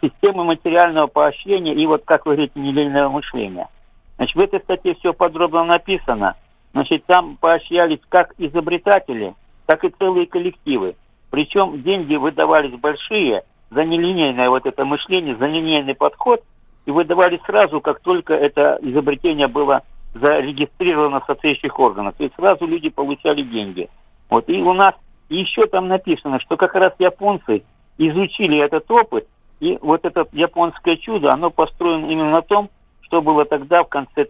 Системы 0.01 0.45
материального 0.45 1.07
поощрения 1.07 1.73
и 1.73 1.85
вот, 1.85 2.03
как 2.05 2.25
вы 2.25 2.35
говорите, 2.35 2.57
нелинейного 2.57 3.09
мышления. 3.09 3.67
Значит, 4.15 4.35
в 4.37 4.39
этой 4.39 4.61
статье 4.61 4.95
все 4.95 5.11
подробно 5.11 5.65
написано. 5.65 6.37
Значит, 6.71 7.03
там 7.05 7.35
поощрялись 7.35 7.99
как 8.07 8.33
изобретатели, 8.37 9.35
так 9.65 9.83
и 9.83 9.89
целые 9.89 10.25
коллективы. 10.25 10.95
Причем 11.31 11.83
деньги 11.83 12.15
выдавались 12.15 12.79
большие, 12.79 13.43
за 13.71 13.85
нелинейное 13.85 14.49
вот 14.49 14.65
это 14.65 14.85
мышление, 14.85 15.35
за 15.35 15.47
нелинейный 15.47 15.95
подход, 15.95 16.43
и 16.85 16.91
выдавали 16.91 17.39
сразу, 17.45 17.81
как 17.81 17.99
только 17.99 18.33
это 18.33 18.79
изобретение 18.81 19.47
было 19.47 19.83
зарегистрировано 20.13 21.19
в 21.19 21.25
соответствующих 21.25 21.79
органах. 21.79 22.15
То 22.15 22.23
есть 22.23 22.35
сразу 22.35 22.65
люди 22.65 22.89
получали 22.89 23.43
деньги. 23.43 23.89
Вот. 24.29 24.49
И 24.49 24.61
у 24.61 24.73
нас 24.73 24.95
еще 25.29 25.67
там 25.67 25.85
написано, 25.85 26.39
что 26.39 26.57
как 26.57 26.73
раз 26.75 26.93
японцы 26.97 27.63
изучили 27.97 28.57
этот 28.57 28.89
опыт, 28.89 29.27
и 29.59 29.77
вот 29.81 30.05
это 30.05 30.25
японское 30.31 30.97
чудо, 30.97 31.31
оно 31.31 31.51
построено 31.51 32.07
именно 32.07 32.31
на 32.31 32.41
том, 32.41 32.69
что 33.01 33.21
было 33.21 33.45
тогда 33.45 33.83
в 33.83 33.89
конце 33.89 34.23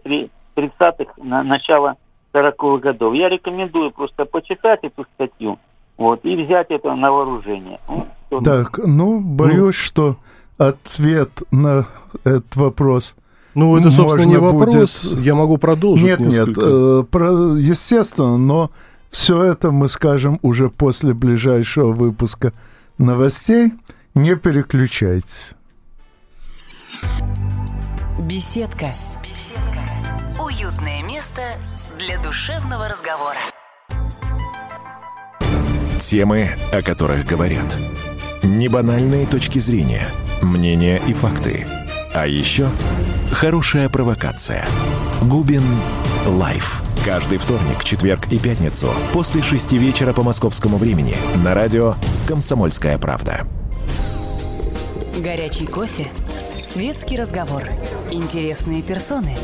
30-х, 0.56 1.14
на 1.16 1.42
начало 1.42 1.96
40-х 2.32 2.78
годов. 2.78 3.14
Я 3.14 3.28
рекомендую 3.28 3.92
просто 3.92 4.24
почитать 4.24 4.80
эту 4.82 5.04
статью 5.14 5.58
вот, 5.96 6.24
и 6.24 6.36
взять 6.36 6.70
это 6.70 6.94
на 6.94 7.12
вооружение. 7.12 7.78
Ну, 8.30 8.40
так, 8.42 8.78
ну, 8.78 9.20
боюсь, 9.20 9.58
ну, 9.58 9.72
что 9.72 10.16
ответ 10.58 11.30
на 11.50 11.86
этот 12.24 12.54
вопрос 12.56 13.14
ну, 13.54 13.76
это, 13.76 13.90
собственно, 13.90 14.24
не 14.24 14.36
вопрос. 14.38 15.04
Будет... 15.04 15.24
Я 15.24 15.34
могу 15.34 15.58
продолжить. 15.58 16.06
Нет, 16.06 16.20
несколько. 16.20 16.60
нет, 16.60 16.70
э, 16.70 17.04
про, 17.10 17.56
естественно, 17.56 18.36
но 18.36 18.70
все 19.10 19.42
это 19.42 19.72
мы 19.72 19.88
скажем 19.88 20.38
уже 20.42 20.70
после 20.70 21.14
ближайшего 21.14 21.92
выпуска 21.92 22.52
новостей. 22.98 23.72
Не 24.14 24.36
переключайтесь. 24.36 25.52
Беседка. 28.20 28.92
Беседка. 29.22 30.42
Уютное 30.42 31.02
место 31.02 31.42
для 31.98 32.22
душевного 32.22 32.88
разговора. 32.88 33.38
Темы, 35.98 36.48
о 36.72 36.82
которых 36.82 37.26
говорят. 37.26 37.76
Небанальные 38.42 39.26
точки 39.26 39.58
зрения, 39.58 40.08
мнения 40.40 40.98
и 41.06 41.12
факты. 41.12 41.66
А 42.14 42.26
еще 42.26 42.70
хорошая 43.30 43.90
провокация. 43.90 44.66
Губин 45.22 45.62
Live. 46.24 46.82
Каждый 47.04 47.36
вторник, 47.36 47.84
четверг 47.84 48.32
и 48.32 48.38
пятницу 48.38 48.94
после 49.12 49.42
шести 49.42 49.76
вечера 49.76 50.14
по 50.14 50.22
московскому 50.22 50.78
времени 50.78 51.16
на 51.44 51.54
радио 51.54 51.94
«Комсомольская 52.26 52.96
правда». 52.96 53.46
Горячий 55.18 55.66
кофе, 55.66 56.06
светский 56.64 57.18
разговор, 57.18 57.64
интересные 58.10 58.80
персоны, 58.80 59.36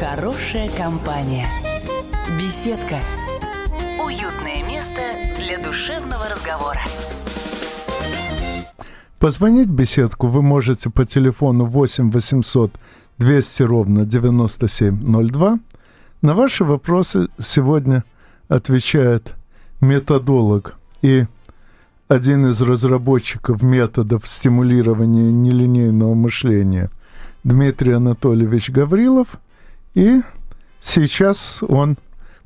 хорошая 0.00 0.68
компания, 0.70 1.46
беседка, 2.36 2.98
уютное 4.04 4.64
место 4.64 5.02
для 5.38 5.58
душевного 5.58 6.28
разговора. 6.28 6.80
Позвонить 9.18 9.66
в 9.66 9.72
беседку 9.72 10.28
вы 10.28 10.42
можете 10.42 10.90
по 10.90 11.04
телефону 11.04 11.64
8 11.64 12.10
800 12.10 12.72
200 13.18 13.62
ровно 13.64 14.06
9702. 14.06 15.58
На 16.22 16.34
ваши 16.34 16.64
вопросы 16.64 17.28
сегодня 17.36 18.04
отвечает 18.48 19.34
методолог 19.80 20.76
и 21.02 21.26
один 22.06 22.46
из 22.46 22.62
разработчиков 22.62 23.62
методов 23.62 24.26
стимулирования 24.26 25.32
нелинейного 25.32 26.14
мышления 26.14 26.88
Дмитрий 27.42 27.92
Анатольевич 27.92 28.70
Гаврилов 28.70 29.40
и 29.94 30.20
сейчас 30.80 31.62
он 31.66 31.98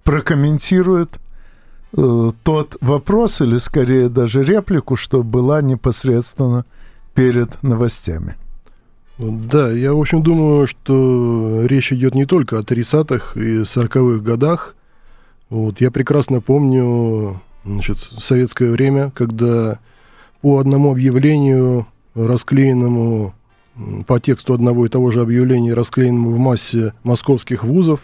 прокомментирует 0.04 1.20
тот 1.94 2.76
вопрос, 2.80 3.40
или 3.40 3.58
скорее 3.58 4.08
даже 4.08 4.42
реплику, 4.42 4.96
что 4.96 5.22
была 5.22 5.60
непосредственно 5.60 6.64
перед 7.14 7.62
новостями. 7.62 8.36
Да, 9.18 9.70
я, 9.70 9.92
в 9.92 10.00
общем, 10.00 10.22
думаю, 10.22 10.66
что 10.66 11.62
речь 11.66 11.92
идет 11.92 12.14
не 12.14 12.24
только 12.24 12.58
о 12.58 12.62
30-х 12.62 13.38
и 13.38 13.60
40-х 13.60 14.22
годах. 14.22 14.74
Вот, 15.50 15.80
я 15.80 15.90
прекрасно 15.90 16.40
помню 16.40 17.40
значит, 17.64 17.98
советское 17.98 18.70
время, 18.70 19.10
когда 19.14 19.78
по 20.40 20.58
одному 20.58 20.90
объявлению, 20.90 21.86
расклеенному 22.14 23.34
по 24.06 24.20
тексту 24.20 24.54
одного 24.54 24.86
и 24.86 24.88
того 24.88 25.10
же 25.10 25.20
объявления, 25.20 25.74
расклеенному 25.74 26.30
в 26.30 26.38
массе 26.38 26.94
московских 27.04 27.64
вузов, 27.64 28.00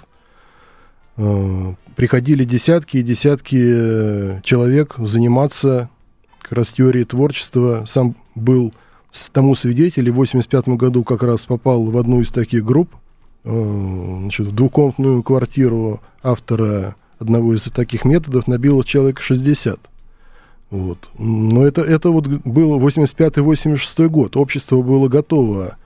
э, 1.17 1.75
приходили 1.99 2.45
десятки 2.45 2.99
и 2.99 3.03
десятки 3.03 3.59
э, 3.61 4.41
человек 4.45 4.95
заниматься 4.99 5.91
как 6.41 6.53
раз 6.53 6.69
теорией 6.69 7.05
творчества. 7.05 7.83
Сам 7.89 8.15
был 8.37 8.73
тому 9.33 9.57
свидетель, 9.57 10.07
и 10.07 10.13
в 10.13 10.15
85 10.15 10.69
году 10.69 11.03
как 11.03 11.25
раз 11.25 11.45
попал 11.45 11.83
в 11.83 11.99
одну 11.99 12.21
из 12.21 12.31
таких 12.31 12.65
групп, 12.65 12.95
э, 13.43 13.51
значит, 14.21 14.47
в 14.47 14.55
двухкомнатную 14.55 15.25
квартиру 15.25 16.01
автора 16.23 16.95
одного 17.19 17.57
из 17.57 17.63
таких 17.65 18.05
методов 18.05 18.47
набило 18.47 18.85
человек 18.85 19.19
60. 19.21 19.81
Вот. 20.71 21.09
Но 21.19 21.67
это, 21.67 21.83
это 21.83 22.11
вот 22.11 22.29
было 22.29 22.79
85-86 22.79 24.07
год. 24.07 24.37
Общество 24.37 24.83
было 24.83 25.09
готово 25.09 25.77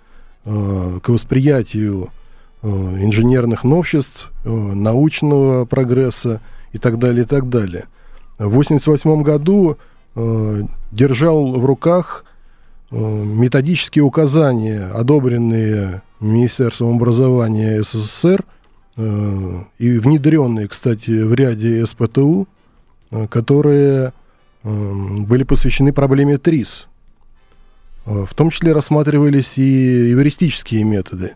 э, 0.45 0.99
к 1.03 1.09
восприятию 1.09 2.11
инженерных 2.69 3.65
новшеств, 3.65 4.31
э, 4.45 4.51
научного 4.51 5.65
прогресса 5.65 6.41
и 6.73 6.79
так 6.79 6.99
далее, 6.99 7.25
и 7.25 7.27
так 7.27 7.49
далее. 7.49 7.87
В 8.39 8.51
88 8.51 9.23
году 9.23 9.79
э, 10.15 10.63
держал 10.91 11.53
в 11.53 11.65
руках 11.65 12.25
э, 12.91 12.97
методические 12.97 14.05
указания, 14.05 14.87
одобренные 14.87 16.03
Министерством 16.21 16.97
образования 16.97 17.83
СССР 17.83 18.45
э, 18.97 19.63
и 19.79 19.99
внедренные, 19.99 20.69
кстати, 20.69 21.23
в 21.23 21.35
ряде 21.35 21.85
СПТУ, 21.85 22.47
э, 23.11 23.27
которые 23.29 24.13
были 24.65 25.43
посвящены 25.43 25.93
проблеме 25.93 26.39
ТРИС. 26.39 26.87
Э, 28.05 28.25
в 28.29 28.35
том 28.35 28.51
числе 28.51 28.73
рассматривались 28.73 29.59
и 29.59 30.13
эвристические 30.13 30.85
методы. 30.85 31.33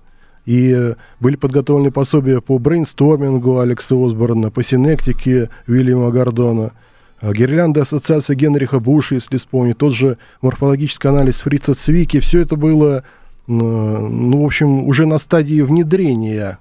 И 0.46 0.72
э, 0.72 0.94
были 1.18 1.34
подготовлены 1.34 1.90
пособия 1.90 2.40
по 2.40 2.58
брейнстормингу 2.58 3.58
Алекса 3.58 3.96
Осборна, 3.96 4.50
по 4.50 4.62
синектике 4.62 5.50
Уильяма 5.66 6.10
Гордона, 6.10 6.72
э, 7.20 7.32
гирлянда 7.32 7.82
ассоциации 7.82 8.36
Генриха 8.36 8.78
Буша, 8.78 9.16
если 9.16 9.36
вспомнить, 9.38 9.76
тот 9.76 9.92
же 9.92 10.18
морфологический 10.40 11.10
анализ 11.10 11.36
Фрица 11.40 11.74
Цвики. 11.74 12.20
Все 12.20 12.42
это 12.42 12.54
было, 12.54 13.02
ну, 13.48 14.42
в 14.42 14.46
общем, 14.46 14.86
уже 14.86 15.04
на 15.04 15.18
стадии 15.18 15.62
внедрения 15.62 16.58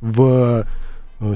в 0.00 0.66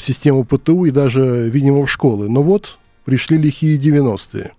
систему 0.01 0.44
ПТУ 0.44 0.87
и 0.87 0.90
даже, 0.90 1.49
видимо, 1.49 1.87
в 1.87 1.90
школы. 1.90 2.29
Но 2.29 2.42
вот 2.42 2.79
пришли 3.05 3.38
лихие 3.38 3.79
90-е. 3.79 4.56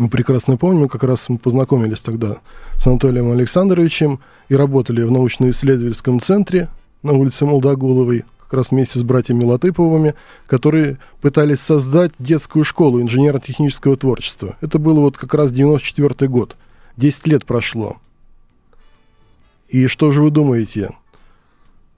Мы 0.00 0.08
прекрасно 0.08 0.56
помним, 0.56 0.88
как 0.88 1.04
раз 1.04 1.28
мы 1.28 1.36
познакомились 1.36 2.00
тогда 2.00 2.38
с 2.78 2.86
Анатолием 2.86 3.32
Александровичем 3.32 4.20
и 4.48 4.54
работали 4.54 5.02
в 5.02 5.10
научно-исследовательском 5.10 6.20
центре 6.20 6.70
на 7.02 7.12
улице 7.12 7.44
Молдогуловой, 7.44 8.24
как 8.38 8.54
раз 8.54 8.70
вместе 8.70 8.98
с 8.98 9.02
братьями 9.02 9.44
Латыповыми, 9.44 10.14
которые 10.46 10.96
пытались 11.20 11.60
создать 11.60 12.12
детскую 12.18 12.64
школу 12.64 13.02
инженерно-технического 13.02 13.94
творчества. 13.98 14.56
Это 14.62 14.78
было 14.78 15.00
вот 15.00 15.18
как 15.18 15.34
раз 15.34 15.52
94 15.52 16.30
год. 16.30 16.56
10 16.96 17.26
лет 17.26 17.44
прошло. 17.44 17.98
И 19.68 19.86
что 19.86 20.12
же 20.12 20.22
вы 20.22 20.30
думаете? 20.30 20.94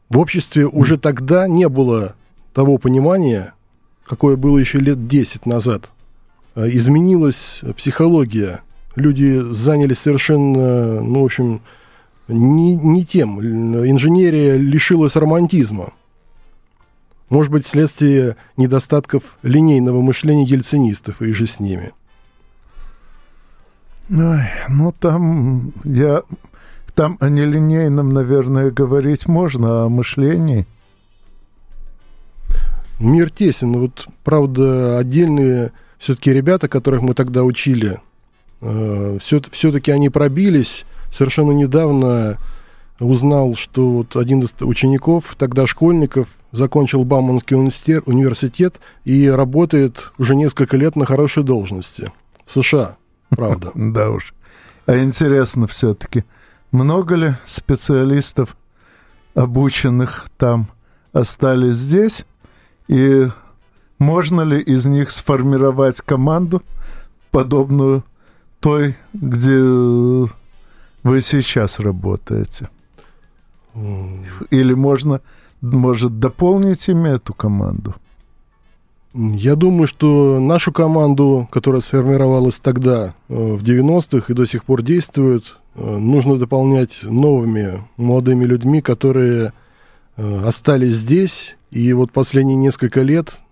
В 0.09 0.19
обществе 0.19 0.67
уже 0.67 0.99
тогда 0.99 1.47
не 1.47 1.69
было 1.69 2.17
того 2.53 2.79
понимания, 2.79 3.55
какое 4.05 4.35
было 4.35 4.59
еще 4.59 4.81
лет 4.81 5.07
10 5.07 5.47
назад. 5.47 5.93
А, 6.55 6.69
изменилась 6.69 7.63
психология. 7.77 8.61
Люди 8.95 9.41
занялись 9.53 9.99
совершенно, 9.99 11.01
ну, 11.01 11.23
в 11.23 11.25
общем, 11.25 11.61
не, 12.29 12.77
не 12.77 13.05
тем. 13.05 13.41
Инженерия 13.41 14.57
лишилась 14.57 15.17
романтизма. 15.17 15.93
Может 17.31 17.51
быть, 17.51 17.67
вследствие 17.67 18.37
недостатков 18.59 19.39
линейного 19.43 20.03
мышления 20.03 20.45
ельцинистов 20.45 21.23
и 21.23 21.33
же 21.33 21.47
с 21.47 21.59
ними. 21.59 21.93
Ой, 24.11 24.45
ну, 24.69 24.93
там 24.93 25.73
я... 25.85 26.23
Там 26.95 27.17
о 27.21 27.31
нелинейном, 27.31 28.11
наверное, 28.11 28.71
говорить 28.71 29.27
можно, 29.27 29.83
а 29.83 29.87
о 29.87 29.89
мышлении– 29.89 30.67
Мир 33.03 33.31
тесен. 33.31 33.77
Вот, 33.79 34.07
правда, 34.23 34.99
отдельные 34.99 35.73
все-таки 36.03 36.33
ребята, 36.33 36.67
которых 36.67 37.01
мы 37.01 37.15
тогда 37.15 37.45
учили, 37.45 38.01
э, 38.61 39.19
все, 39.23 39.41
все-таки 39.53 39.93
они 39.93 40.11
пробились. 40.11 40.85
Совершенно 41.13 41.53
недавно 41.53 42.39
узнал, 42.99 43.55
что 43.55 43.89
вот 43.89 44.17
один 44.17 44.41
из 44.41 44.53
учеников, 44.61 45.37
тогда 45.39 45.65
школьников, 45.65 46.29
закончил 46.51 47.05
Бауманский 47.05 47.55
университет 47.57 48.81
и 49.05 49.29
работает 49.29 50.11
уже 50.19 50.35
несколько 50.35 50.77
лет 50.77 50.97
на 50.97 51.07
хорошей 51.07 51.45
должности. 51.45 52.11
В 52.47 52.51
США, 52.51 52.97
правда. 53.29 53.71
Да 53.77 54.11
уж. 54.11 54.35
А 54.87 54.99
интересно 54.99 55.69
все-таки, 55.69 56.25
много 56.73 57.15
ли 57.15 57.35
специалистов, 57.47 58.57
обученных 59.37 60.27
там, 60.37 60.67
остались 61.13 61.77
здесь? 61.77 62.27
И 62.89 63.29
можно 64.03 64.43
ли 64.43 64.61
из 64.61 64.85
них 64.85 65.11
сформировать 65.11 66.01
команду, 66.01 66.63
подобную 67.31 68.03
той, 68.61 68.97
где 69.15 69.59
вы 69.59 71.21
сейчас 71.21 71.79
работаете? 71.81 72.69
Или 74.51 74.75
можно, 74.75 75.21
может, 75.61 76.19
дополнить 76.19 76.89
ими 76.89 77.11
эту 77.11 77.33
команду? 77.33 77.95
Я 79.15 79.57
думаю, 79.57 79.87
что 79.87 80.41
нашу 80.41 80.73
команду, 80.73 81.47
которая 81.51 81.83
сформировалась 81.83 82.61
тогда, 82.61 83.15
э, 83.29 83.35
в 83.35 83.63
90-х 83.63 84.33
и 84.33 84.35
до 84.35 84.47
сих 84.47 84.65
пор 84.65 84.83
действует, 84.83 85.57
э, 85.75 85.99
нужно 85.99 86.39
дополнять 86.39 87.01
новыми 87.03 87.85
молодыми 87.99 88.45
людьми, 88.47 88.81
которые 88.81 89.53
э, 90.17 90.45
остались 90.47 90.95
здесь 90.95 91.57
и 91.71 91.93
вот 91.93 92.11
последние 92.11 92.57
несколько 92.57 93.03
лет 93.03 93.43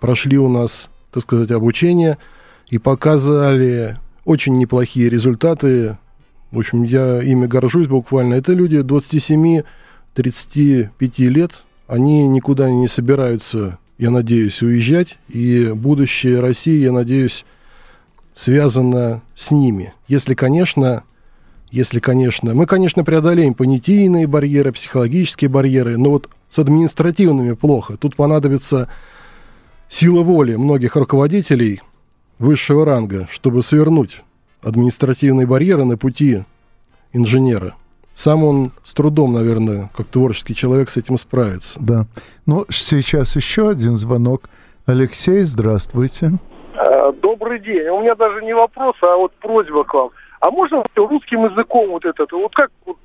прошли 0.00 0.38
у 0.38 0.48
нас, 0.48 0.88
так 1.10 1.22
сказать, 1.22 1.50
обучение 1.50 2.18
и 2.68 2.78
показали 2.78 3.98
очень 4.24 4.56
неплохие 4.56 5.08
результаты. 5.08 5.98
В 6.50 6.58
общем, 6.58 6.82
я 6.82 7.22
ими 7.22 7.46
горжусь 7.46 7.86
буквально. 7.86 8.34
Это 8.34 8.52
люди 8.52 8.76
27-35 8.76 11.28
лет. 11.28 11.64
Они 11.86 12.28
никуда 12.28 12.70
не 12.70 12.88
собираются, 12.88 13.78
я 13.98 14.10
надеюсь, 14.10 14.62
уезжать. 14.62 15.18
И 15.28 15.72
будущее 15.74 16.40
России, 16.40 16.82
я 16.82 16.92
надеюсь, 16.92 17.44
связано 18.34 19.22
с 19.34 19.50
ними. 19.50 19.92
Если, 20.08 20.34
конечно, 20.34 21.04
если, 21.70 22.00
конечно, 22.00 22.54
мы, 22.54 22.66
конечно, 22.66 23.04
преодолеем 23.04 23.54
понятийные 23.54 24.26
барьеры, 24.26 24.72
психологические 24.72 25.48
барьеры, 25.48 25.96
но 25.96 26.10
вот 26.10 26.28
с 26.48 26.58
административными 26.58 27.52
плохо. 27.52 27.96
Тут 27.96 28.16
понадобится 28.16 28.88
сила 29.90 30.22
воли 30.22 30.54
многих 30.54 30.96
руководителей 30.96 31.82
высшего 32.38 32.86
ранга, 32.86 33.26
чтобы 33.30 33.62
свернуть 33.62 34.22
административные 34.62 35.46
барьеры 35.46 35.84
на 35.84 35.98
пути 35.98 36.44
инженера. 37.12 37.74
Сам 38.14 38.44
он 38.44 38.72
с 38.84 38.94
трудом, 38.94 39.32
наверное, 39.32 39.90
как 39.94 40.06
творческий 40.06 40.54
человек 40.54 40.90
с 40.90 40.96
этим 40.96 41.18
справится. 41.18 41.78
Да. 41.80 42.06
Ну, 42.46 42.66
сейчас 42.70 43.34
еще 43.36 43.68
один 43.68 43.96
звонок. 43.96 44.48
Алексей, 44.86 45.42
здравствуйте. 45.42 46.32
А, 46.76 47.12
добрый 47.12 47.58
день. 47.60 47.88
У 47.88 48.00
меня 48.00 48.14
даже 48.14 48.42
не 48.42 48.54
вопрос, 48.54 48.94
а 49.02 49.16
вот 49.16 49.32
просьба 49.34 49.84
к 49.84 49.92
вам. 49.92 50.10
А 50.40 50.50
можно 50.50 50.84
русским 50.94 51.44
языком 51.44 51.90
вот 51.90 52.04
этот, 52.04 52.30
вот 52.32 52.54
как 52.54 52.70
вот 52.86 52.96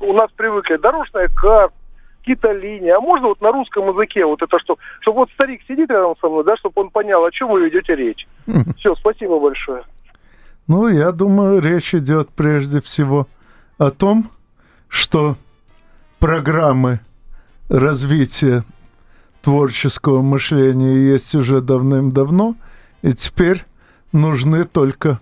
у 0.00 0.12
нас 0.12 0.30
привыкли, 0.36 0.76
дорожная 0.76 1.28
карта, 1.28 1.74
какие-то 2.20 2.52
линии. 2.52 2.90
А 2.90 3.00
можно 3.00 3.28
вот 3.28 3.40
на 3.40 3.50
русском 3.52 3.88
языке 3.88 4.24
вот 4.24 4.42
это 4.42 4.58
что, 4.58 4.78
чтобы 5.00 5.18
вот 5.18 5.30
старик 5.30 5.62
сидит 5.66 5.90
рядом 5.90 6.14
со 6.20 6.28
мной, 6.28 6.44
да, 6.44 6.56
чтобы 6.56 6.82
он 6.82 6.90
понял, 6.90 7.24
о 7.24 7.30
чем 7.30 7.50
вы 7.50 7.64
ведете 7.64 7.94
речь. 7.94 8.26
Все, 8.78 8.94
спасибо 8.94 9.40
большое. 9.40 9.82
Ну, 10.66 10.88
я 10.88 11.10
думаю, 11.12 11.60
речь 11.60 11.94
идет 11.94 12.28
прежде 12.30 12.80
всего 12.80 13.26
о 13.78 13.90
том, 13.90 14.30
что 14.88 15.36
программы 16.18 17.00
развития 17.68 18.64
творческого 19.42 20.22
мышления 20.22 20.94
есть 20.94 21.34
уже 21.34 21.60
давным-давно, 21.60 22.54
и 23.02 23.12
теперь 23.14 23.64
нужны 24.12 24.64
только 24.64 25.18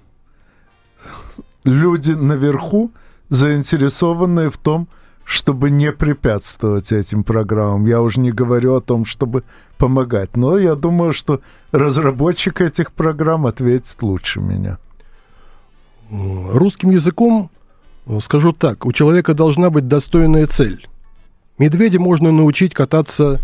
люди 1.65 2.13
наверху, 2.13 2.91
заинтересованные 3.29 4.51
в 4.51 4.59
том, 4.59 4.89
чтобы 5.29 5.69
не 5.69 5.93
препятствовать 5.93 6.91
этим 6.91 7.23
программам. 7.23 7.85
Я 7.85 8.01
уже 8.01 8.19
не 8.19 8.33
говорю 8.33 8.77
о 8.77 8.81
том, 8.81 9.05
чтобы 9.05 9.45
помогать. 9.77 10.39
Но 10.39 10.57
я 10.57 10.75
думаю, 10.75 11.13
что 11.13 11.43
разработчик 11.71 12.63
этих 12.63 12.93
программ 12.93 13.45
ответит 13.45 14.01
лучше 14.01 14.41
меня. 14.41 14.79
Русским 16.11 16.89
языком, 16.89 17.51
э, 18.07 18.21
скажу 18.23 18.55
так, 18.55 18.87
у 18.87 18.93
человека 18.93 19.35
должна 19.35 19.69
быть 19.69 19.87
достойная 19.87 20.47
цель. 20.47 20.89
Медведя 21.59 22.01
можно 22.01 22.33
научить 22.33 22.73
кататься 22.73 23.39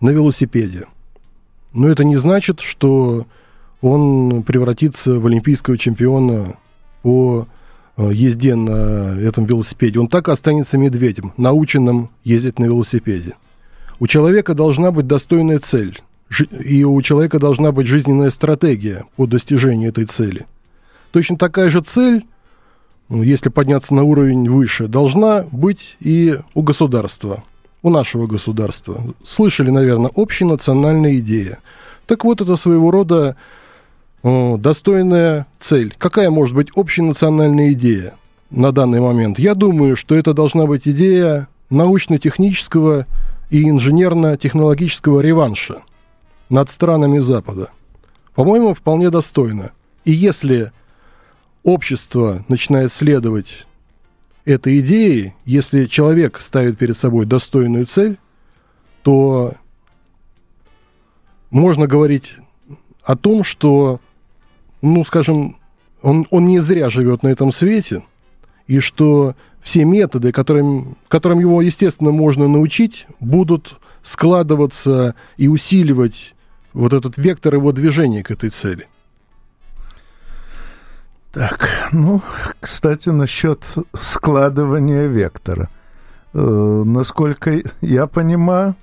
на 0.00 0.10
велосипеде. 0.10 0.86
Но 1.72 1.86
это 1.86 2.02
не 2.02 2.16
значит, 2.16 2.58
что 2.58 3.24
он 3.80 4.42
превратится 4.42 5.20
в 5.20 5.26
олимпийского 5.26 5.78
чемпиона 5.78 6.56
по 7.02 7.46
езде 8.08 8.54
на 8.54 9.18
этом 9.20 9.44
велосипеде, 9.44 9.98
он 9.98 10.08
так 10.08 10.28
и 10.28 10.32
останется 10.32 10.78
медведем, 10.78 11.32
наученным 11.36 12.10
ездить 12.24 12.58
на 12.58 12.64
велосипеде. 12.64 13.34
У 13.98 14.06
человека 14.06 14.54
должна 14.54 14.90
быть 14.90 15.06
достойная 15.06 15.58
цель, 15.58 16.00
и 16.64 16.84
у 16.84 17.00
человека 17.02 17.38
должна 17.38 17.72
быть 17.72 17.86
жизненная 17.86 18.30
стратегия 18.30 19.04
по 19.16 19.26
достижению 19.26 19.90
этой 19.90 20.06
цели. 20.06 20.46
Точно 21.12 21.36
такая 21.36 21.68
же 21.70 21.80
цель, 21.80 22.24
ну, 23.08 23.22
если 23.22 23.48
подняться 23.48 23.94
на 23.94 24.04
уровень 24.04 24.48
выше, 24.48 24.86
должна 24.86 25.42
быть 25.50 25.96
и 25.98 26.38
у 26.54 26.62
государства, 26.62 27.42
у 27.82 27.90
нашего 27.90 28.26
государства. 28.26 29.02
Слышали, 29.24 29.70
наверное, 29.70 30.10
общенациональная 30.14 31.18
идея. 31.18 31.58
Так 32.06 32.24
вот, 32.24 32.40
это 32.40 32.56
своего 32.56 32.90
рода 32.90 33.36
достойная 34.22 35.46
цель. 35.58 35.94
Какая 35.98 36.30
может 36.30 36.54
быть 36.54 36.68
общенациональная 36.74 37.72
идея 37.72 38.14
на 38.50 38.72
данный 38.72 39.00
момент? 39.00 39.38
Я 39.38 39.54
думаю, 39.54 39.96
что 39.96 40.14
это 40.14 40.34
должна 40.34 40.66
быть 40.66 40.86
идея 40.86 41.48
научно-технического 41.70 43.06
и 43.50 43.68
инженерно-технологического 43.68 45.20
реванша 45.20 45.82
над 46.48 46.70
странами 46.70 47.20
Запада. 47.20 47.70
По-моему, 48.34 48.74
вполне 48.74 49.10
достойно. 49.10 49.72
И 50.04 50.12
если 50.12 50.72
общество 51.62 52.44
начинает 52.48 52.92
следовать 52.92 53.66
этой 54.44 54.80
идее, 54.80 55.34
если 55.44 55.86
человек 55.86 56.40
ставит 56.40 56.78
перед 56.78 56.96
собой 56.96 57.26
достойную 57.26 57.86
цель, 57.86 58.18
то 59.02 59.54
можно 61.50 61.86
говорить 61.86 62.34
о 63.02 63.16
том, 63.16 63.44
что 63.44 64.00
ну, 64.82 65.04
скажем, 65.04 65.56
он, 66.02 66.26
он 66.30 66.44
не 66.46 66.60
зря 66.60 66.90
живет 66.90 67.22
на 67.22 67.28
этом 67.28 67.52
свете, 67.52 68.02
и 68.66 68.80
что 68.80 69.34
все 69.62 69.84
методы, 69.84 70.32
которым, 70.32 70.96
которым 71.08 71.40
его, 71.40 71.60
естественно, 71.60 72.10
можно 72.10 72.48
научить, 72.48 73.06
будут 73.20 73.78
складываться 74.02 75.14
и 75.36 75.48
усиливать 75.48 76.34
вот 76.72 76.92
этот 76.92 77.18
вектор 77.18 77.54
его 77.54 77.72
движения 77.72 78.22
к 78.22 78.30
этой 78.30 78.50
цели. 78.50 78.86
Так, 81.32 81.68
ну, 81.92 82.22
кстати, 82.58 83.10
насчет 83.10 83.64
складывания 83.92 85.06
вектора. 85.06 85.68
Э, 86.32 86.82
насколько 86.84 87.62
я 87.80 88.06
понимаю, 88.06 88.74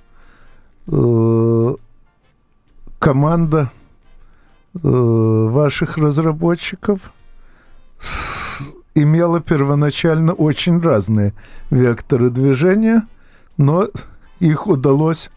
э, 0.88 1.76
команда 3.00 3.72
ваших 4.84 5.98
разработчиков 5.98 7.12
имела 8.96 9.40
первоначально 9.40 10.34
очень 10.34 10.82
разные 10.82 11.34
векторы 11.70 12.30
движения, 12.30 13.04
но 13.58 13.88
их 14.40 14.68
удалось 14.68 15.30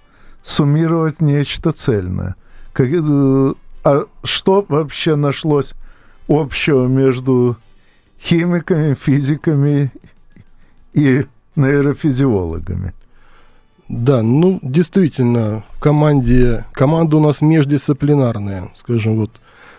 суммировать 0.42 1.20
нечто 1.20 1.72
цельное. 1.72 2.37
Как, 2.72 2.88
э, 2.90 3.55
а 3.85 4.05
что 4.24 4.64
вообще 4.68 5.16
нашлось 5.16 5.74
общего 6.29 6.87
между 6.87 7.57
химиками, 8.20 8.94
физиками 8.94 9.92
и 10.92 11.26
нейрофизиологами? 11.57 12.94
Да, 13.90 14.22
ну, 14.22 14.61
действительно, 14.62 15.64
в 15.72 15.81
команде, 15.81 16.64
команда 16.70 17.16
у 17.16 17.20
нас 17.20 17.40
междисциплинарная. 17.40 18.70
Скажем, 18.76 19.16
вот 19.16 19.33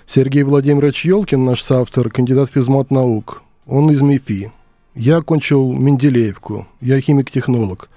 Сергей 0.05 0.43
Владимирович 0.43 1.05
Елкин, 1.05 1.45
наш 1.45 1.63
соавтор, 1.63 2.09
кандидат 2.09 2.51
физмат 2.51 2.91
наук, 2.91 3.41
он 3.65 3.89
из 3.89 4.01
МИФИ. 4.01 4.51
Я 4.95 5.17
окончил 5.17 5.71
Менделеевку, 5.71 6.67
я 6.81 6.99
химик-технолог. 6.99 7.89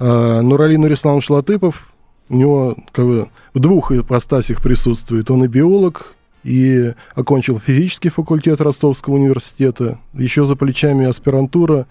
А 0.00 0.40
Нурали 0.42 0.74
Нурислам 0.74 1.20
Шлатыпов, 1.20 1.92
у 2.30 2.34
него 2.34 2.76
как 2.90 3.04
бы, 3.04 3.28
в 3.54 3.60
двух 3.60 3.92
ипостасях 3.92 4.60
присутствует. 4.60 5.30
Он 5.30 5.44
и 5.44 5.46
биолог, 5.46 6.16
и 6.42 6.94
окончил 7.14 7.60
физический 7.60 8.08
факультет 8.08 8.60
Ростовского 8.60 9.14
университета. 9.14 10.00
Еще 10.14 10.46
за 10.46 10.56
плечами 10.56 11.06
аспирантура, 11.06 11.86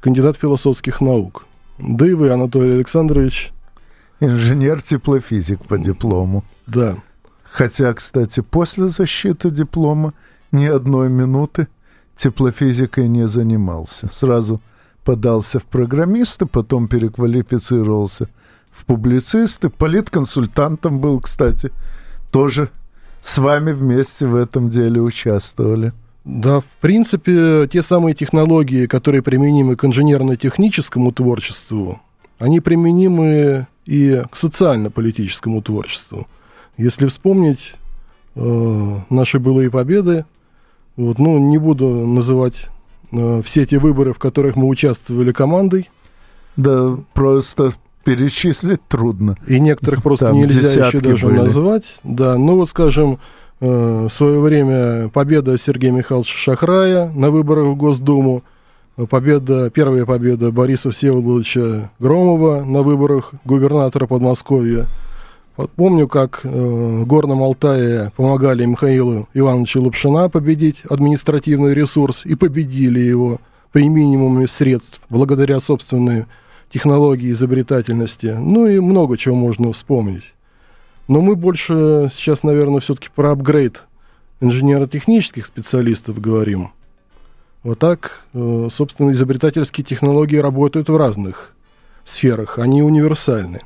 кандидат 0.00 0.36
философских 0.36 1.00
наук. 1.00 1.46
Да 1.78 2.06
и 2.06 2.12
вы, 2.12 2.30
Анатолий 2.30 2.74
Александрович. 2.74 3.52
Инженер-теплофизик 4.20 5.66
по 5.66 5.78
диплому. 5.78 6.44
Да. 6.66 6.96
Хотя, 7.44 7.92
кстати, 7.92 8.40
после 8.40 8.88
защиты 8.88 9.50
диплома 9.50 10.14
ни 10.52 10.66
одной 10.66 11.08
минуты 11.08 11.68
теплофизикой 12.16 13.08
не 13.08 13.28
занимался. 13.28 14.08
Сразу 14.12 14.60
подался 15.04 15.58
в 15.58 15.66
программисты, 15.66 16.46
потом 16.46 16.88
переквалифицировался 16.88 18.28
в 18.70 18.86
публицисты. 18.86 19.68
Политконсультантом 19.68 20.98
был, 21.00 21.20
кстати. 21.20 21.72
Тоже 22.30 22.70
с 23.20 23.38
вами 23.38 23.72
вместе 23.72 24.26
в 24.26 24.34
этом 24.34 24.70
деле 24.70 25.00
участвовали. 25.00 25.92
Да, 26.26 26.58
в 26.58 26.66
принципе, 26.80 27.68
те 27.70 27.82
самые 27.82 28.12
технологии, 28.14 28.86
которые 28.86 29.22
применимы 29.22 29.76
к 29.76 29.84
инженерно-техническому 29.84 31.12
творчеству, 31.12 32.00
они 32.40 32.58
применимы 32.58 33.68
и 33.84 34.24
к 34.28 34.36
социально-политическому 34.36 35.62
творчеству. 35.62 36.26
Если 36.76 37.06
вспомнить 37.06 37.74
э, 38.34 38.98
наши 39.08 39.38
былые 39.38 39.70
победы, 39.70 40.24
вот, 40.96 41.20
ну, 41.20 41.38
не 41.38 41.58
буду 41.58 41.88
называть 41.88 42.70
э, 43.12 43.42
все 43.44 43.64
те 43.64 43.78
выборы, 43.78 44.12
в 44.12 44.18
которых 44.18 44.56
мы 44.56 44.66
участвовали 44.66 45.30
командой. 45.30 45.90
Да, 46.56 46.96
просто 47.14 47.70
перечислить 48.02 48.80
трудно. 48.88 49.36
И 49.46 49.60
некоторых 49.60 50.02
просто 50.02 50.26
Там 50.26 50.38
нельзя 50.38 50.88
еще 50.88 50.98
даже 50.98 51.26
были. 51.26 51.38
назвать. 51.38 51.84
Да, 52.02 52.36
ну 52.36 52.56
вот, 52.56 52.68
скажем, 52.68 53.20
в 53.60 54.08
свое 54.10 54.40
время 54.40 55.08
победа 55.08 55.56
Сергея 55.56 55.92
Михайловича 55.92 56.36
Шахрая 56.36 57.10
на 57.12 57.30
выборах 57.30 57.68
в 57.68 57.76
Госдуму, 57.76 58.42
победа, 59.08 59.70
первая 59.70 60.06
победа 60.06 60.50
Бориса 60.50 60.90
Всеволодовича 60.90 61.90
Громова 61.98 62.64
на 62.64 62.82
выборах 62.82 63.32
губернатора 63.44 64.06
Подмосковья. 64.06 64.86
Помню, 65.76 66.06
как 66.06 66.40
э, 66.44 66.48
в 66.48 67.06
Горном 67.06 67.42
Алтае 67.42 68.12
помогали 68.14 68.66
Михаилу 68.66 69.26
Ивановичу 69.32 69.82
Лапшина 69.82 70.28
победить 70.28 70.82
административный 70.88 71.72
ресурс 71.72 72.26
и 72.26 72.34
победили 72.34 73.00
его 73.00 73.40
при 73.72 73.88
минимуме 73.88 74.48
средств, 74.48 75.00
благодаря 75.08 75.60
собственной 75.60 76.26
технологии 76.70 77.32
изобретательности. 77.32 78.36
Ну 78.38 78.66
и 78.66 78.80
много 78.80 79.16
чего 79.16 79.34
можно 79.34 79.72
вспомнить. 79.72 80.34
Но 81.08 81.20
мы 81.20 81.36
больше 81.36 82.10
сейчас, 82.12 82.42
наверное, 82.42 82.80
все-таки 82.80 83.08
про 83.14 83.32
апгрейд 83.32 83.82
инженерно-технических 84.40 85.46
специалистов 85.46 86.20
говорим. 86.20 86.72
Вот 87.62 87.78
так, 87.78 88.24
э, 88.34 88.68
собственно, 88.70 89.12
изобретательские 89.12 89.84
технологии 89.84 90.36
работают 90.36 90.88
в 90.88 90.96
разных 90.96 91.52
сферах, 92.04 92.58
они 92.58 92.82
универсальны. 92.82 93.60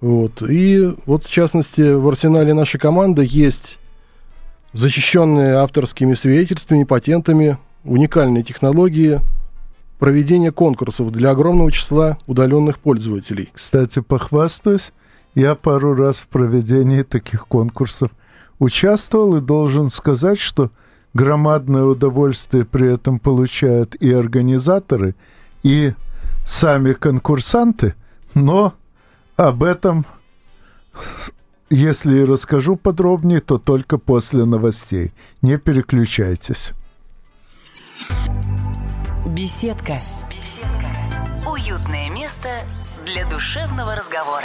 Вот. 0.00 0.42
И 0.42 0.94
вот, 1.06 1.24
в 1.24 1.30
частности, 1.30 1.92
в 1.92 2.08
арсенале 2.08 2.54
нашей 2.54 2.78
команды 2.78 3.26
есть 3.28 3.78
защищенные 4.72 5.56
авторскими 5.56 6.14
свидетельствами, 6.14 6.84
патентами, 6.84 7.58
уникальные 7.84 8.42
технологии 8.42 9.20
проведения 9.98 10.50
конкурсов 10.50 11.12
для 11.12 11.30
огромного 11.30 11.70
числа 11.70 12.18
удаленных 12.26 12.78
пользователей. 12.78 13.50
Кстати, 13.52 14.00
похвастаюсь, 14.00 14.92
я 15.34 15.54
пару 15.54 15.94
раз 15.94 16.18
в 16.18 16.28
проведении 16.28 17.02
таких 17.02 17.46
конкурсов 17.46 18.10
участвовал 18.58 19.36
и 19.36 19.40
должен 19.40 19.90
сказать, 19.90 20.38
что 20.38 20.70
громадное 21.14 21.84
удовольствие 21.84 22.64
при 22.64 22.92
этом 22.92 23.18
получают 23.18 23.94
и 23.96 24.12
организаторы, 24.12 25.14
и 25.62 25.94
сами 26.44 26.92
конкурсанты, 26.92 27.94
но 28.34 28.74
об 29.36 29.62
этом, 29.62 30.04
если 31.70 32.22
расскажу 32.22 32.76
подробнее, 32.76 33.40
то 33.40 33.58
только 33.58 33.98
после 33.98 34.44
новостей. 34.44 35.12
Не 35.42 35.58
переключайтесь. 35.58 36.72
Беседка. 39.26 39.98
Беседка. 40.28 41.48
Уютное 41.48 42.10
место 42.10 42.48
для 43.06 43.28
душевного 43.28 43.94
разговора. 43.94 44.44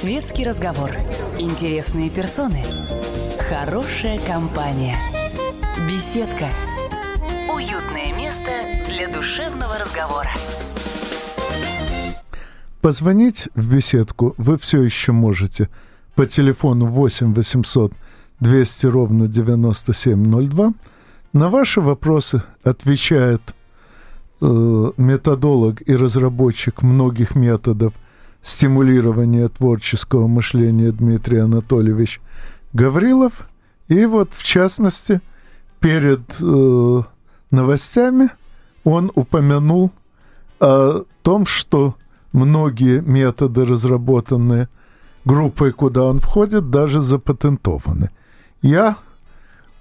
Светский 0.00 0.44
разговор. 0.44 0.90
Интересные 1.38 2.10
персоны. 2.10 2.62
Хорошая 3.48 4.18
компания. 4.26 4.96
Беседка. 5.88 6.48
Уютное 7.48 8.12
место 8.16 8.50
для 8.90 9.06
душевного 9.08 9.78
разговора. 9.78 10.30
Позвонить 12.80 13.48
в 13.54 13.72
беседку 13.72 14.34
вы 14.36 14.58
все 14.58 14.82
еще 14.82 15.12
можете 15.12 15.70
по 16.16 16.26
телефону 16.26 16.86
8 16.86 17.32
800 17.32 17.92
200 18.40 18.86
ровно 18.86 19.28
9702. 19.28 20.74
На 21.32 21.48
ваши 21.48 21.80
вопросы 21.80 22.42
отвечает 22.64 23.54
э, 24.40 24.90
методолог 24.96 25.88
и 25.88 25.94
разработчик 25.94 26.82
многих 26.82 27.36
методов 27.36 27.94
стимулирования 28.44 29.48
творческого 29.48 30.26
мышления 30.26 30.92
Дмитрий 30.92 31.38
Анатольевич 31.38 32.20
Гаврилов. 32.74 33.48
И 33.88 34.04
вот, 34.04 34.34
в 34.34 34.44
частности, 34.44 35.20
перед 35.80 36.20
э, 36.40 37.02
новостями 37.50 38.28
он 38.84 39.10
упомянул 39.14 39.90
о 40.60 41.04
том, 41.22 41.46
что 41.46 41.96
многие 42.32 43.00
методы, 43.00 43.64
разработанные 43.64 44.68
группой, 45.24 45.72
куда 45.72 46.04
он 46.04 46.20
входит, 46.20 46.70
даже 46.70 47.00
запатентованы. 47.00 48.10
Я 48.60 48.98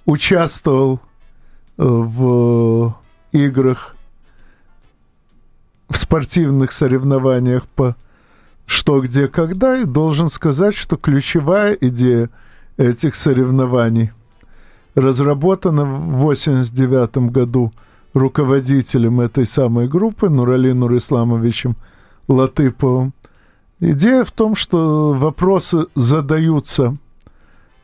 участвовал 0.06 1.02
э, 1.78 1.84
в 1.86 2.96
играх, 3.34 3.96
в 5.90 5.98
спортивных 5.98 6.72
соревнованиях 6.72 7.68
по 7.68 7.98
что, 8.66 9.02
где, 9.02 9.28
когда, 9.28 9.78
и 9.78 9.86
должен 9.86 10.30
сказать, 10.30 10.76
что 10.76 10.98
ключевая 10.98 11.74
идея 11.74 12.30
этих 12.78 13.16
соревнований 13.16 14.12
разработана 14.96 15.86
в 15.86 16.24
1989 16.24 17.32
году 17.32 17.72
руководителем 18.14 19.22
этой 19.22 19.46
самой 19.46 19.88
группы 19.88 20.30
Нурали 20.30 20.72
Нурисламовичем 20.72 21.76
Латыповым. 22.28 23.14
Идея 23.80 24.24
в 24.24 24.32
том, 24.32 24.56
что 24.56 25.14
вопросы 25.14 25.88
задаются 25.96 26.96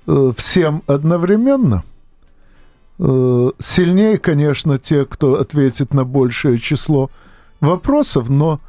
э, 0.08 0.32
всем 0.38 0.84
одновременно. 0.88 1.84
Э, 3.00 3.52
сильнее, 3.60 4.18
конечно, 4.18 4.78
те, 4.78 5.06
кто 5.06 5.40
ответит 5.40 5.94
на 5.94 6.06
большее 6.06 6.58
число 6.58 7.10
вопросов, 7.60 8.30
но 8.30 8.60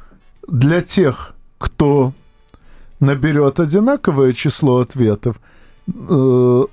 для 0.47 0.81
тех, 0.81 1.33
кто 1.61 2.13
наберет 2.99 3.59
одинаковое 3.59 4.33
число 4.33 4.79
ответов, 4.79 5.39
э, 5.87 6.63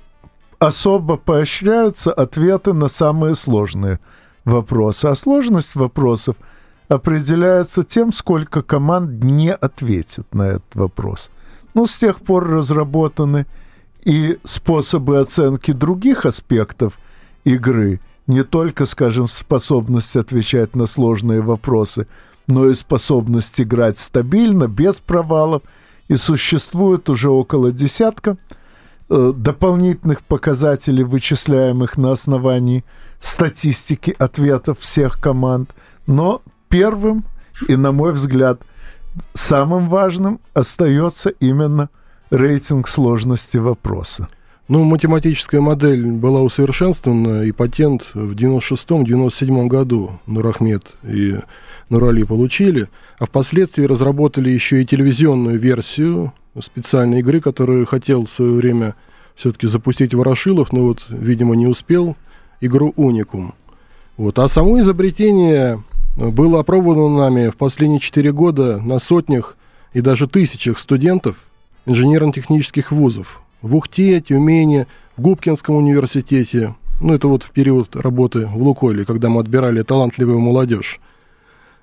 особо 0.57 1.15
поощряются 1.15 2.11
ответы 2.11 2.73
на 2.73 2.87
самые 2.87 3.35
сложные 3.35 3.99
вопросы. 4.45 5.05
А 5.05 5.15
сложность 5.15 5.75
вопросов 5.75 6.37
определяется 6.87 7.83
тем, 7.83 8.11
сколько 8.11 8.63
команд 8.63 9.23
не 9.23 9.53
ответит 9.53 10.33
на 10.33 10.43
этот 10.43 10.75
вопрос. 10.75 11.29
Ну, 11.75 11.85
с 11.85 11.95
тех 11.95 12.19
пор 12.19 12.49
разработаны 12.49 13.45
и 14.03 14.39
способы 14.43 15.19
оценки 15.19 15.71
других 15.71 16.25
аспектов 16.25 16.97
игры, 17.43 17.99
не 18.25 18.43
только, 18.43 18.85
скажем, 18.85 19.27
способность 19.27 20.15
отвечать 20.15 20.75
на 20.75 20.87
сложные 20.87 21.41
вопросы– 21.41 22.07
но 22.49 22.67
и 22.67 22.73
способность 22.73 23.61
играть 23.61 23.99
стабильно, 23.99 24.67
без 24.67 24.99
провалов, 24.99 25.61
и 26.07 26.15
существует 26.15 27.09
уже 27.09 27.29
около 27.29 27.71
десятка 27.71 28.37
э, 29.09 29.33
дополнительных 29.35 30.23
показателей, 30.23 31.03
вычисляемых 31.03 31.97
на 31.97 32.11
основании 32.11 32.83
статистики 33.21 34.15
ответов 34.17 34.79
всех 34.79 35.21
команд. 35.21 35.75
Но 36.07 36.41
первым 36.69 37.23
и, 37.67 37.75
на 37.75 37.91
мой 37.91 38.11
взгляд, 38.13 38.61
самым 39.33 39.87
важным 39.87 40.39
остается 40.53 41.29
именно 41.29 41.89
рейтинг 42.31 42.87
сложности 42.87 43.57
вопроса. 43.57 44.27
Ну, 44.67 44.83
математическая 44.83 45.61
модель 45.61 46.05
была 46.05 46.41
усовершенствована, 46.41 47.43
и 47.43 47.51
патент 47.51 48.09
в 48.13 48.33
96-97 48.33 49.67
году 49.67 50.19
Нурахмед 50.25 50.83
и 51.03 51.37
Нурали 51.89 52.23
получили, 52.23 52.87
а 53.17 53.25
впоследствии 53.25 53.83
разработали 53.83 54.49
еще 54.49 54.81
и 54.81 54.85
телевизионную 54.85 55.57
версию 55.57 56.33
специальной 56.59 57.19
игры, 57.19 57.41
которую 57.41 57.85
хотел 57.85 58.25
в 58.25 58.31
свое 58.31 58.53
время 58.53 58.95
все-таки 59.35 59.67
запустить 59.67 60.13
Ворошилов, 60.13 60.71
но 60.71 60.81
вот, 60.81 61.05
видимо, 61.09 61.55
не 61.55 61.67
успел, 61.67 62.15
игру 62.61 62.93
«Уникум». 62.95 63.53
Вот. 64.17 64.37
А 64.37 64.47
само 64.47 64.79
изобретение 64.81 65.81
было 66.17 66.59
опробовано 66.59 67.17
нами 67.17 67.49
в 67.49 67.55
последние 67.55 67.99
четыре 67.99 68.33
года 68.33 68.81
на 68.81 68.99
сотнях 68.99 69.55
и 69.93 70.01
даже 70.01 70.27
тысячах 70.27 70.77
студентов 70.77 71.37
инженерно-технических 71.85 72.91
вузов 72.91 73.41
в 73.61 73.75
Ухте, 73.75 74.19
Тюмени, 74.21 74.87
в 75.15 75.21
Губкинском 75.21 75.75
университете. 75.75 76.75
Ну, 76.99 77.13
это 77.13 77.29
вот 77.29 77.43
в 77.43 77.51
период 77.51 77.95
работы 77.95 78.45
в 78.45 78.61
Лукойле, 78.61 79.05
когда 79.05 79.29
мы 79.29 79.39
отбирали 79.39 79.81
талантливую 79.81 80.39
молодежь. 80.39 80.99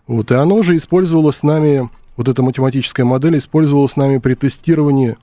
Вот, 0.06 0.30
и 0.30 0.34
оно 0.34 0.62
же 0.62 0.76
использовалось 0.76 1.36
с 1.36 1.42
нами, 1.42 1.90
вот 2.16 2.28
эта 2.28 2.42
математическая 2.42 3.04
модель 3.04 3.38
использовалась 3.38 3.92
с 3.92 3.96
нами 3.96 4.18
при 4.18 4.34
тестировании 4.34 5.16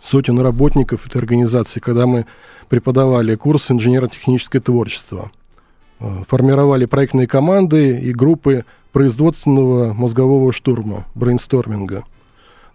сотен 0.00 0.40
работников 0.40 1.06
этой 1.06 1.18
организации, 1.18 1.80
когда 1.80 2.06
мы 2.06 2.26
преподавали 2.68 3.36
курс 3.36 3.70
инженерно-техническое 3.70 4.60
творчество, 4.60 5.30
э, 6.00 6.24
формировали 6.28 6.86
проектные 6.86 7.28
команды 7.28 7.98
и 7.98 8.12
группы 8.12 8.64
производственного 8.90 9.92
мозгового 9.92 10.52
штурма, 10.52 11.06
брейнсторминга. 11.14 12.04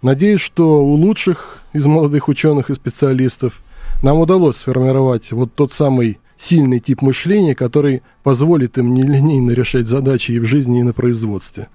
Надеюсь, 0.01 0.41
что 0.41 0.83
у 0.83 0.93
лучших 0.93 1.61
из 1.73 1.85
молодых 1.85 2.29
ученых 2.29 2.69
и 2.69 2.75
специалистов 2.75 3.61
нам 4.01 4.19
удалось 4.19 4.57
сформировать 4.57 5.31
вот 5.31 5.53
тот 5.53 5.73
самый 5.73 6.19
сильный 6.37 6.79
тип 6.79 7.01
мышления, 7.01 7.55
который 7.55 8.03
позволит 8.23 8.77
им 8.77 8.93
нелинейно 8.93 9.51
решать 9.51 9.87
задачи 9.87 10.31
и 10.31 10.39
в 10.39 10.45
жизни, 10.45 10.79
и 10.79 10.83
на 10.83 10.93
производстве. 10.93 11.67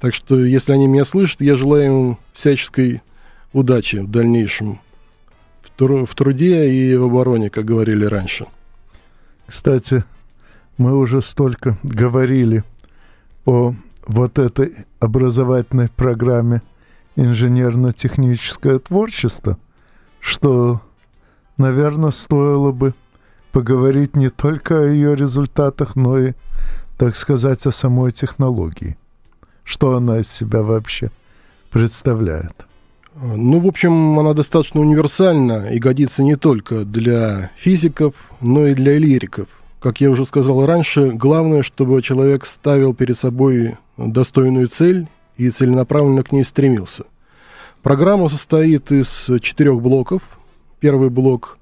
Так 0.00 0.14
что, 0.14 0.44
если 0.44 0.72
они 0.72 0.86
меня 0.86 1.04
слышат, 1.04 1.40
я 1.40 1.56
желаю 1.56 1.84
им 1.84 2.18
всяческой 2.32 3.02
удачи 3.52 3.96
в 3.96 4.10
дальнейшем 4.10 4.80
в, 5.62 5.70
тру- 5.70 6.06
в 6.06 6.14
труде 6.14 6.70
и 6.70 6.96
в 6.96 7.04
обороне, 7.04 7.50
как 7.50 7.64
говорили 7.64 8.04
раньше. 8.04 8.46
Кстати, 9.46 10.04
мы 10.76 10.96
уже 10.96 11.22
столько 11.22 11.78
говорили 11.82 12.64
о 13.46 13.74
вот 14.06 14.38
этой 14.38 14.74
образовательной 15.00 15.88
программе 15.88 16.62
инженерно-техническое 17.16 18.78
творчество, 18.78 19.58
что, 20.20 20.82
наверное, 21.56 22.10
стоило 22.10 22.72
бы 22.72 22.94
поговорить 23.56 24.14
не 24.16 24.28
только 24.28 24.82
о 24.82 24.86
ее 24.86 25.16
результатах, 25.16 25.96
но 25.96 26.18
и, 26.18 26.32
так 26.98 27.16
сказать, 27.16 27.64
о 27.64 27.72
самой 27.72 28.12
технологии. 28.12 28.98
Что 29.64 29.96
она 29.96 30.20
из 30.20 30.30
себя 30.30 30.60
вообще 30.60 31.10
представляет? 31.70 32.66
Ну, 33.14 33.58
в 33.60 33.66
общем, 33.66 34.18
она 34.18 34.34
достаточно 34.34 34.82
универсальна 34.82 35.70
и 35.70 35.78
годится 35.78 36.22
не 36.22 36.36
только 36.36 36.84
для 36.84 37.50
физиков, 37.56 38.12
но 38.42 38.66
и 38.66 38.74
для 38.74 38.98
лириков. 38.98 39.48
Как 39.80 40.02
я 40.02 40.10
уже 40.10 40.26
сказал 40.26 40.66
раньше, 40.66 41.12
главное, 41.12 41.62
чтобы 41.62 42.02
человек 42.02 42.44
ставил 42.44 42.92
перед 42.92 43.18
собой 43.18 43.78
достойную 43.96 44.68
цель 44.68 45.08
и 45.38 45.48
целенаправленно 45.48 46.24
к 46.24 46.30
ней 46.30 46.44
стремился. 46.44 47.04
Программа 47.82 48.28
состоит 48.28 48.92
из 48.92 49.30
четырех 49.40 49.80
блоков. 49.80 50.38
Первый 50.78 51.08
блок 51.08 51.56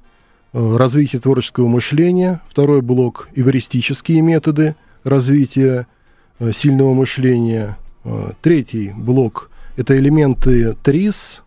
развитие 0.54 1.20
творческого 1.20 1.68
мышления, 1.68 2.40
второй 2.48 2.80
блок– 2.80 3.28
эвристические 3.34 4.22
методы 4.22 4.76
развития 5.02 5.86
э, 6.38 6.52
сильного 6.52 6.94
мышления, 6.94 7.76
э, 8.04 8.32
третий 8.40 8.92
блок– 8.96 9.50
это 9.76 9.98
элементы 9.98 10.76
ТРИС 10.82 11.42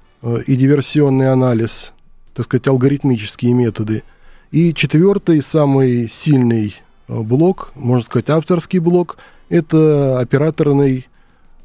и 0.47 0.55
диверсионный 0.55 1.31
анализ, 1.31 1.93
так 2.33 2.45
сказать, 2.45 2.67
алгоритмические 2.67 3.53
методы. 3.53 4.03
И 4.51 4.73
четвертый, 4.73 5.41
самый 5.41 6.09
сильный 6.09 6.75
блок, 7.07 7.71
можно 7.75 8.05
сказать, 8.05 8.29
авторский 8.29 8.79
блок– 8.79 9.17
это 9.49 10.19
операторный 10.19 11.07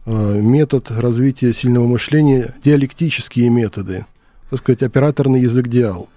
Э, 0.05 0.41
метод 0.41 0.91
развития 0.91 1.53
сильного 1.53 1.87
мышления, 1.87 2.55
диалектические 2.65 3.51
методы, 3.51 4.05
так 4.51 4.59
сказать, 4.59 4.83
операторный 4.83 5.41
язык 5.41 5.69
диал. 5.69 6.09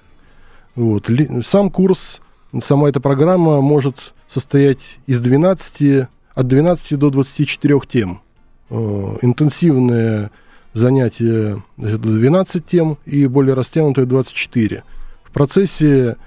Вот. 0.75 1.09
Сам 1.43 1.69
курс, 1.69 2.21
сама 2.61 2.89
эта 2.89 2.99
программа 2.99 3.61
может 3.61 4.13
состоять 4.27 4.97
из 5.07 5.21
12, 5.21 6.07
от 6.33 6.47
12 6.47 6.99
до 6.99 7.09
24 7.09 7.79
тем. 7.87 8.21
Э, 8.69 9.17
интенсивное 9.21 10.31
занятие 10.73 11.63
12 11.77 12.65
тем 12.65 12.97
и 13.05 13.27
более 13.27 13.53
растянутое 13.53 14.05
24. 14.05 14.83
В 15.23 15.31
процессе 15.31 16.17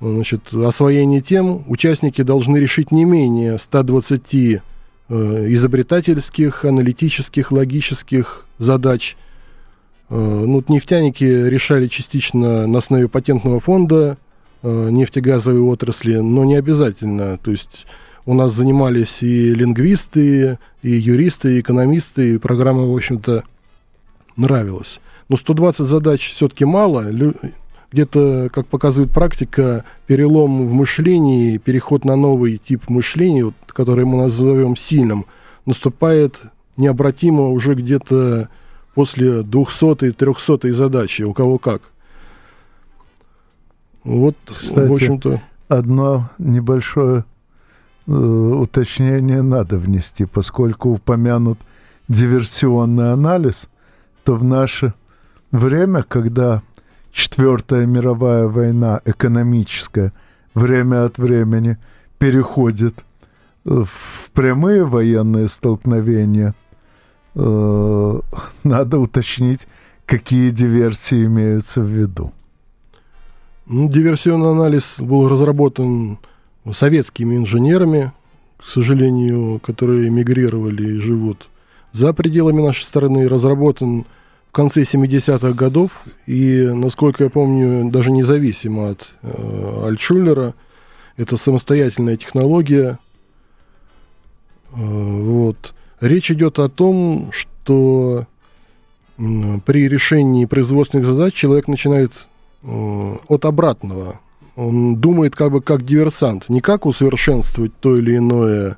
значит, 0.00 0.52
освоения 0.54 1.20
тем 1.20 1.64
участники 1.66 2.22
должны 2.22 2.58
решить 2.58 2.92
не 2.92 3.04
менее 3.04 3.58
120 3.58 4.62
Э, 5.10 5.46
изобретательских, 5.48 6.66
аналитических, 6.66 7.50
логических 7.50 8.44
задач. 8.58 9.16
Э, 10.10 10.14
ну, 10.16 10.62
нефтяники 10.68 11.24
решали 11.24 11.86
частично 11.86 12.66
на 12.66 12.78
основе 12.78 13.08
патентного 13.08 13.60
фонда 13.60 14.18
э, 14.62 14.88
нефтегазовой 14.90 15.60
отрасли, 15.60 16.16
но 16.16 16.44
не 16.44 16.56
обязательно. 16.56 17.38
То 17.38 17.50
есть 17.50 17.86
у 18.24 18.34
нас 18.34 18.52
занимались 18.52 19.22
и 19.22 19.54
лингвисты, 19.54 20.58
и 20.82 20.90
юристы, 20.90 21.56
и 21.56 21.60
экономисты, 21.60 22.34
и 22.34 22.38
программа, 22.38 22.84
в 22.84 22.94
общем-то, 22.94 23.44
нравилась. 24.36 25.00
Но 25.28 25.36
120 25.36 25.86
задач 25.86 26.32
все-таки 26.32 26.64
мало 26.64 27.06
где-то, 27.90 28.50
как 28.52 28.66
показывает 28.66 29.12
практика, 29.12 29.84
перелом 30.06 30.66
в 30.66 30.72
мышлении, 30.72 31.58
переход 31.58 32.04
на 32.04 32.16
новый 32.16 32.58
тип 32.58 32.88
мышления, 32.88 33.52
который 33.66 34.04
мы 34.04 34.22
назовем 34.22 34.76
сильным, 34.76 35.26
наступает 35.64 36.40
необратимо 36.76 37.48
уже 37.48 37.74
где-то 37.74 38.48
после 38.94 39.40
200-й, 39.40 40.10
300-й 40.10 40.70
задачи, 40.72 41.22
у 41.22 41.32
кого 41.32 41.58
как. 41.58 41.82
Вот, 44.04 44.36
Кстати, 44.46 44.88
в 44.88 44.92
общем-то... 44.92 45.40
одно 45.68 46.30
небольшое 46.38 47.24
э, 48.06 48.12
уточнение 48.12 49.42
надо 49.42 49.78
внести, 49.78 50.24
поскольку 50.24 50.90
упомянут 50.90 51.58
диверсионный 52.08 53.12
анализ, 53.12 53.68
то 54.24 54.34
в 54.34 54.44
наше 54.44 54.94
время, 55.50 56.02
когда 56.02 56.62
Четвертая 57.18 57.84
мировая 57.86 58.46
война 58.46 59.00
экономическая 59.04 60.12
время 60.54 61.04
от 61.04 61.18
времени 61.18 61.78
переходит 62.18 63.04
э, 63.64 63.82
в 63.84 64.30
прямые 64.32 64.84
военные 64.84 65.48
столкновения. 65.48 66.54
Э, 67.38 68.20
надо 68.64 68.98
уточнить, 68.98 69.66
какие 70.06 70.50
диверсии 70.50 71.26
имеются 71.26 71.80
в 71.80 71.86
виду. 71.86 72.32
Ну, 73.66 73.88
диверсионный 73.88 74.50
анализ 74.50 74.96
был 74.98 75.28
разработан 75.28 76.18
советскими 76.72 77.36
инженерами, 77.36 78.12
к 78.56 78.64
сожалению, 78.64 79.60
которые 79.60 80.08
эмигрировали 80.08 80.94
и 80.94 81.00
живут 81.00 81.48
за 81.92 82.12
пределами 82.12 82.60
нашей 82.60 82.84
страны, 82.84 83.28
разработан 83.28 84.04
в 84.48 84.52
конце 84.52 84.82
70-х 84.82 85.52
годов, 85.52 85.90
и, 86.26 86.68
насколько 86.74 87.24
я 87.24 87.30
помню, 87.30 87.90
даже 87.90 88.10
независимо 88.10 88.90
от 88.90 89.12
э, 89.22 89.82
Альтшулера, 89.86 90.54
это 91.16 91.36
самостоятельная 91.36 92.16
технология. 92.16 92.98
Э, 94.72 94.76
вот. 94.76 95.74
Речь 96.00 96.30
идет 96.30 96.58
о 96.58 96.68
том, 96.68 97.30
что 97.32 98.26
при 99.16 99.88
решении 99.88 100.44
производственных 100.44 101.06
задач 101.06 101.34
человек 101.34 101.66
начинает 101.66 102.12
э, 102.62 103.16
от 103.26 103.44
обратного. 103.44 104.20
Он 104.54 104.96
думает 104.96 105.34
как 105.34 105.50
бы 105.50 105.60
как 105.60 105.84
диверсант, 105.84 106.48
не 106.48 106.60
как 106.60 106.86
усовершенствовать 106.86 107.72
то 107.80 107.96
или 107.96 108.16
иное 108.16 108.76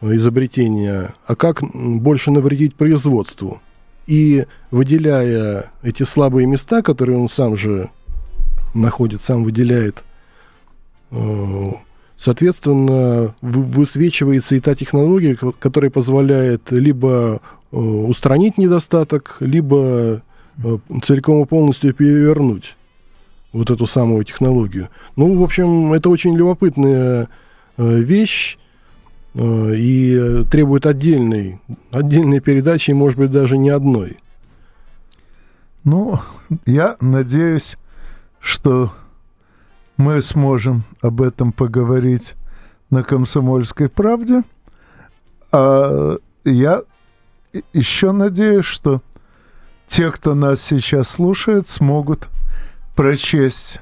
изобретение, 0.00 1.14
а 1.26 1.36
как 1.36 1.62
больше 1.62 2.30
навредить 2.30 2.74
производству. 2.74 3.60
И 4.06 4.46
выделяя 4.70 5.70
эти 5.82 6.02
слабые 6.02 6.46
места, 6.46 6.82
которые 6.82 7.18
он 7.18 7.28
сам 7.28 7.56
же 7.56 7.90
находит, 8.74 9.22
сам 9.22 9.44
выделяет, 9.44 10.02
э, 11.10 11.72
соответственно, 12.22 13.34
высвечивается 13.40 14.54
и 14.54 14.60
та 14.60 14.74
технология, 14.74 15.36
которая 15.58 15.90
позволяет 15.90 16.70
либо 16.70 17.40
э, 17.72 17.76
устранить 17.76 18.58
недостаток, 18.58 19.36
либо 19.40 20.22
э, 20.62 20.78
целиком 21.02 21.42
и 21.42 21.46
полностью 21.46 21.94
перевернуть 21.94 22.76
вот 23.52 23.70
эту 23.70 23.86
самую 23.86 24.24
технологию. 24.24 24.88
Ну, 25.16 25.38
в 25.38 25.42
общем, 25.42 25.92
это 25.92 26.08
очень 26.08 26.36
любопытная 26.36 27.28
вещь, 27.76 28.58
Э, 29.34 29.74
и 29.74 30.44
требует 30.50 30.86
отдельной, 30.86 31.58
отдельной 31.90 32.40
передачи, 32.40 32.90
может 32.90 33.18
быть, 33.18 33.30
даже 33.30 33.56
не 33.56 33.70
одной. 33.70 34.18
Ну, 35.84 36.20
я 36.66 36.96
надеюсь, 37.00 37.78
что 38.40 38.92
мы 40.02 40.20
сможем 40.22 40.84
об 41.00 41.22
этом 41.22 41.52
поговорить 41.52 42.34
на 42.90 43.02
«Комсомольской 43.02 43.88
правде». 43.88 44.42
А 45.52 46.18
я 46.44 46.82
еще 47.72 48.12
надеюсь, 48.12 48.64
что 48.64 49.02
те, 49.86 50.10
кто 50.10 50.34
нас 50.34 50.60
сейчас 50.62 51.08
слушает, 51.08 51.68
смогут 51.68 52.28
прочесть 52.96 53.80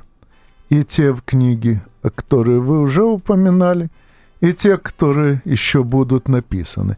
и 0.68 0.84
те 0.84 1.14
книги, 1.24 1.80
которые 2.14 2.60
вы 2.60 2.80
уже 2.80 3.04
упоминали– 3.04 3.88
и 4.40 4.52
те, 4.52 4.76
которые 4.78 5.42
еще 5.44 5.84
будут 5.84 6.28
написаны. 6.28 6.96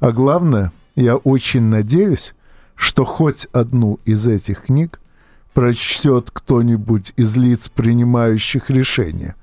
А 0.00 0.12
главное, 0.12 0.72
я 0.96 1.16
очень 1.16 1.62
надеюсь, 1.62 2.34
что 2.74 3.04
хоть 3.04 3.46
одну 3.52 4.00
из 4.04 4.26
этих 4.26 4.62
книг 4.62 5.00
прочтет 5.54 6.30
кто-нибудь 6.30 7.12
из 7.16 7.36
лиц, 7.36 7.68
принимающих 7.68 8.70
решения. 8.70 9.36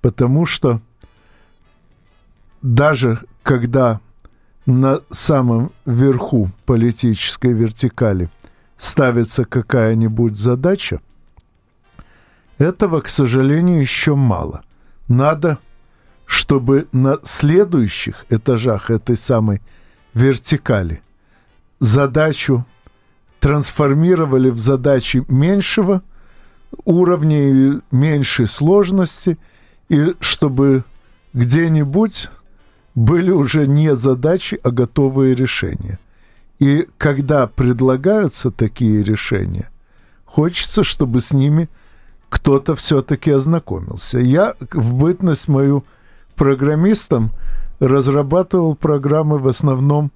Потому 0.00 0.46
что 0.46 0.80
даже 2.62 3.20
когда 3.42 4.00
на 4.66 5.00
самом 5.10 5.72
верху 5.84 6.50
политической 6.66 7.52
вертикали 7.52 8.30
ставится 8.76 9.44
какая-нибудь 9.44 10.36
задача, 10.36 11.00
этого, 12.58 13.00
к 13.00 13.08
сожалению, 13.08 13.80
еще 13.80 14.14
мало. 14.14 14.62
Надо 15.08 15.58
чтобы 16.26 16.88
на 16.92 17.18
следующих 17.22 18.26
этажах 18.30 18.90
этой 18.90 19.16
самой 19.16 19.60
вертикали 20.14 21.02
задачу 21.80 22.64
трансформировали 23.44 24.48
в 24.48 24.58
задачи 24.58 25.22
меньшего 25.28 26.00
уровня 26.86 27.50
и 27.50 27.72
меньшей 27.90 28.46
сложности, 28.46 29.36
и 29.90 30.14
чтобы 30.20 30.84
где-нибудь 31.34 32.30
были 32.94 33.30
уже 33.30 33.66
не 33.66 33.94
задачи, 33.96 34.58
а 34.62 34.70
готовые 34.70 35.34
решения. 35.34 35.98
И 36.58 36.88
когда 36.96 37.46
предлагаются 37.46 38.50
такие 38.50 39.02
решения, 39.02 39.68
хочется, 40.24 40.82
чтобы 40.82 41.20
с 41.20 41.34
ними 41.34 41.68
кто-то 42.30 42.74
все-таки 42.74 43.30
ознакомился. 43.30 44.20
Я 44.20 44.54
в 44.72 44.94
бытность 44.94 45.48
мою 45.48 45.84
программистом 46.34 47.30
разрабатывал 47.78 48.74
программы 48.74 49.36
в 49.36 49.48
основном, 49.48 50.12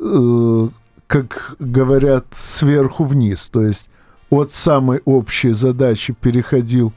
э, 0.00 0.68
как 1.06 1.56
говорят, 1.58 2.26
сверху 2.32 3.04
вниз. 3.04 3.48
То 3.52 3.62
есть 3.62 3.90
от 4.30 4.52
самой 4.52 5.02
общей 5.04 5.52
задачи 5.52 6.14
переходил 6.18 6.92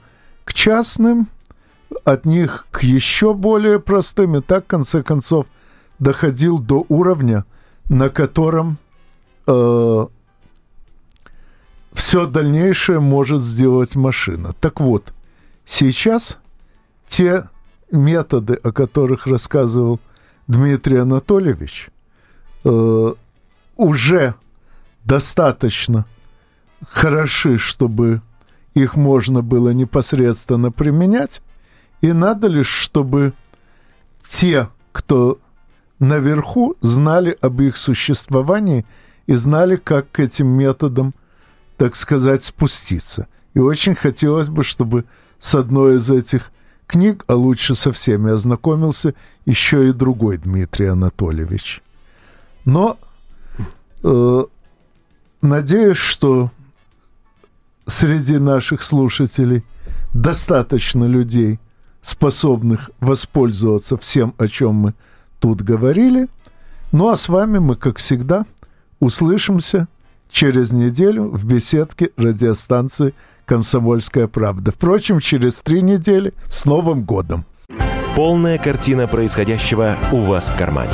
к 0.45 0.53
частным, 0.53 1.27
от 2.03 2.25
них 2.25 2.67
к 2.71 2.83
еще 2.83 3.33
более 3.33 3.79
простым, 3.79 4.37
и 4.37 4.41
так, 4.41 4.65
в 4.65 4.67
конце 4.67 5.03
концов, 5.03 5.47
доходил 5.99 6.59
до 6.59 6.85
уровня, 6.89 7.45
на 7.89 8.09
котором 8.09 8.77
э, 9.47 10.07
все 11.93 12.25
дальнейшее 12.25 12.99
может 12.99 13.41
сделать 13.41 13.95
машина. 13.95 14.53
Так 14.59 14.79
вот, 14.79 15.13
сейчас 15.65 16.37
те 17.07 17.49
методы, 17.91 18.55
о 18.55 18.71
которых 18.71 19.27
рассказывал 19.27 19.99
Дмитрий 20.47 20.97
Анатольевич, 20.97 21.89
э, 22.63 23.13
уже 23.75 24.35
достаточно 25.03 26.05
хороши, 26.87 27.57
чтобы 27.57 28.21
их 28.73 28.95
можно 28.95 29.41
было 29.41 29.69
непосредственно 29.69 30.71
применять, 30.71 31.41
и 32.01 32.11
надо 32.11 32.47
лишь, 32.47 32.69
чтобы 32.69 33.33
те, 34.27 34.69
кто 34.91 35.39
наверху, 35.99 36.75
знали 36.81 37.37
об 37.41 37.61
их 37.61 37.77
существовании 37.77 38.85
и 39.27 39.35
знали, 39.35 39.75
как 39.77 40.11
к 40.11 40.19
этим 40.19 40.47
методам, 40.47 41.13
так 41.77 41.95
сказать, 41.95 42.43
спуститься. 42.43 43.27
И 43.53 43.59
очень 43.59 43.95
хотелось 43.95 44.49
бы, 44.49 44.63
чтобы 44.63 45.05
с 45.39 45.55
одной 45.55 45.97
из 45.97 46.09
этих 46.09 46.51
книг, 46.87 47.23
а 47.27 47.35
лучше 47.35 47.75
со 47.75 47.91
всеми, 47.91 48.31
ознакомился 48.31 49.13
еще 49.45 49.87
и 49.87 49.93
другой 49.93 50.37
Дмитрий 50.37 50.87
Анатольевич. 50.87 51.81
Но 52.65 52.97
надеюсь, 55.41 55.97
что 55.97 56.51
среди 57.85 58.37
наших 58.37 58.83
слушателей 58.83 59.63
достаточно 60.13 61.05
людей, 61.05 61.59
способных 62.01 62.91
воспользоваться 62.99 63.97
всем, 63.97 64.33
о 64.37 64.47
чем 64.47 64.75
мы 64.75 64.93
тут 65.39 65.61
говорили. 65.61 66.27
Ну 66.91 67.09
а 67.09 67.17
с 67.17 67.29
вами 67.29 67.57
мы, 67.57 67.75
как 67.75 67.97
всегда, 67.97 68.45
услышимся 68.99 69.87
через 70.29 70.71
неделю 70.71 71.29
в 71.29 71.45
беседке 71.45 72.11
радиостанции 72.15 73.13
«Комсомольская 73.45 74.27
правда». 74.27 74.71
Впрочем, 74.71 75.19
через 75.19 75.55
три 75.55 75.81
недели 75.81 76.33
с 76.47 76.65
Новым 76.65 77.03
годом! 77.03 77.45
Полная 78.15 78.57
картина 78.57 79.07
происходящего 79.07 79.95
у 80.11 80.21
вас 80.21 80.49
в 80.49 80.57
кармане. 80.57 80.93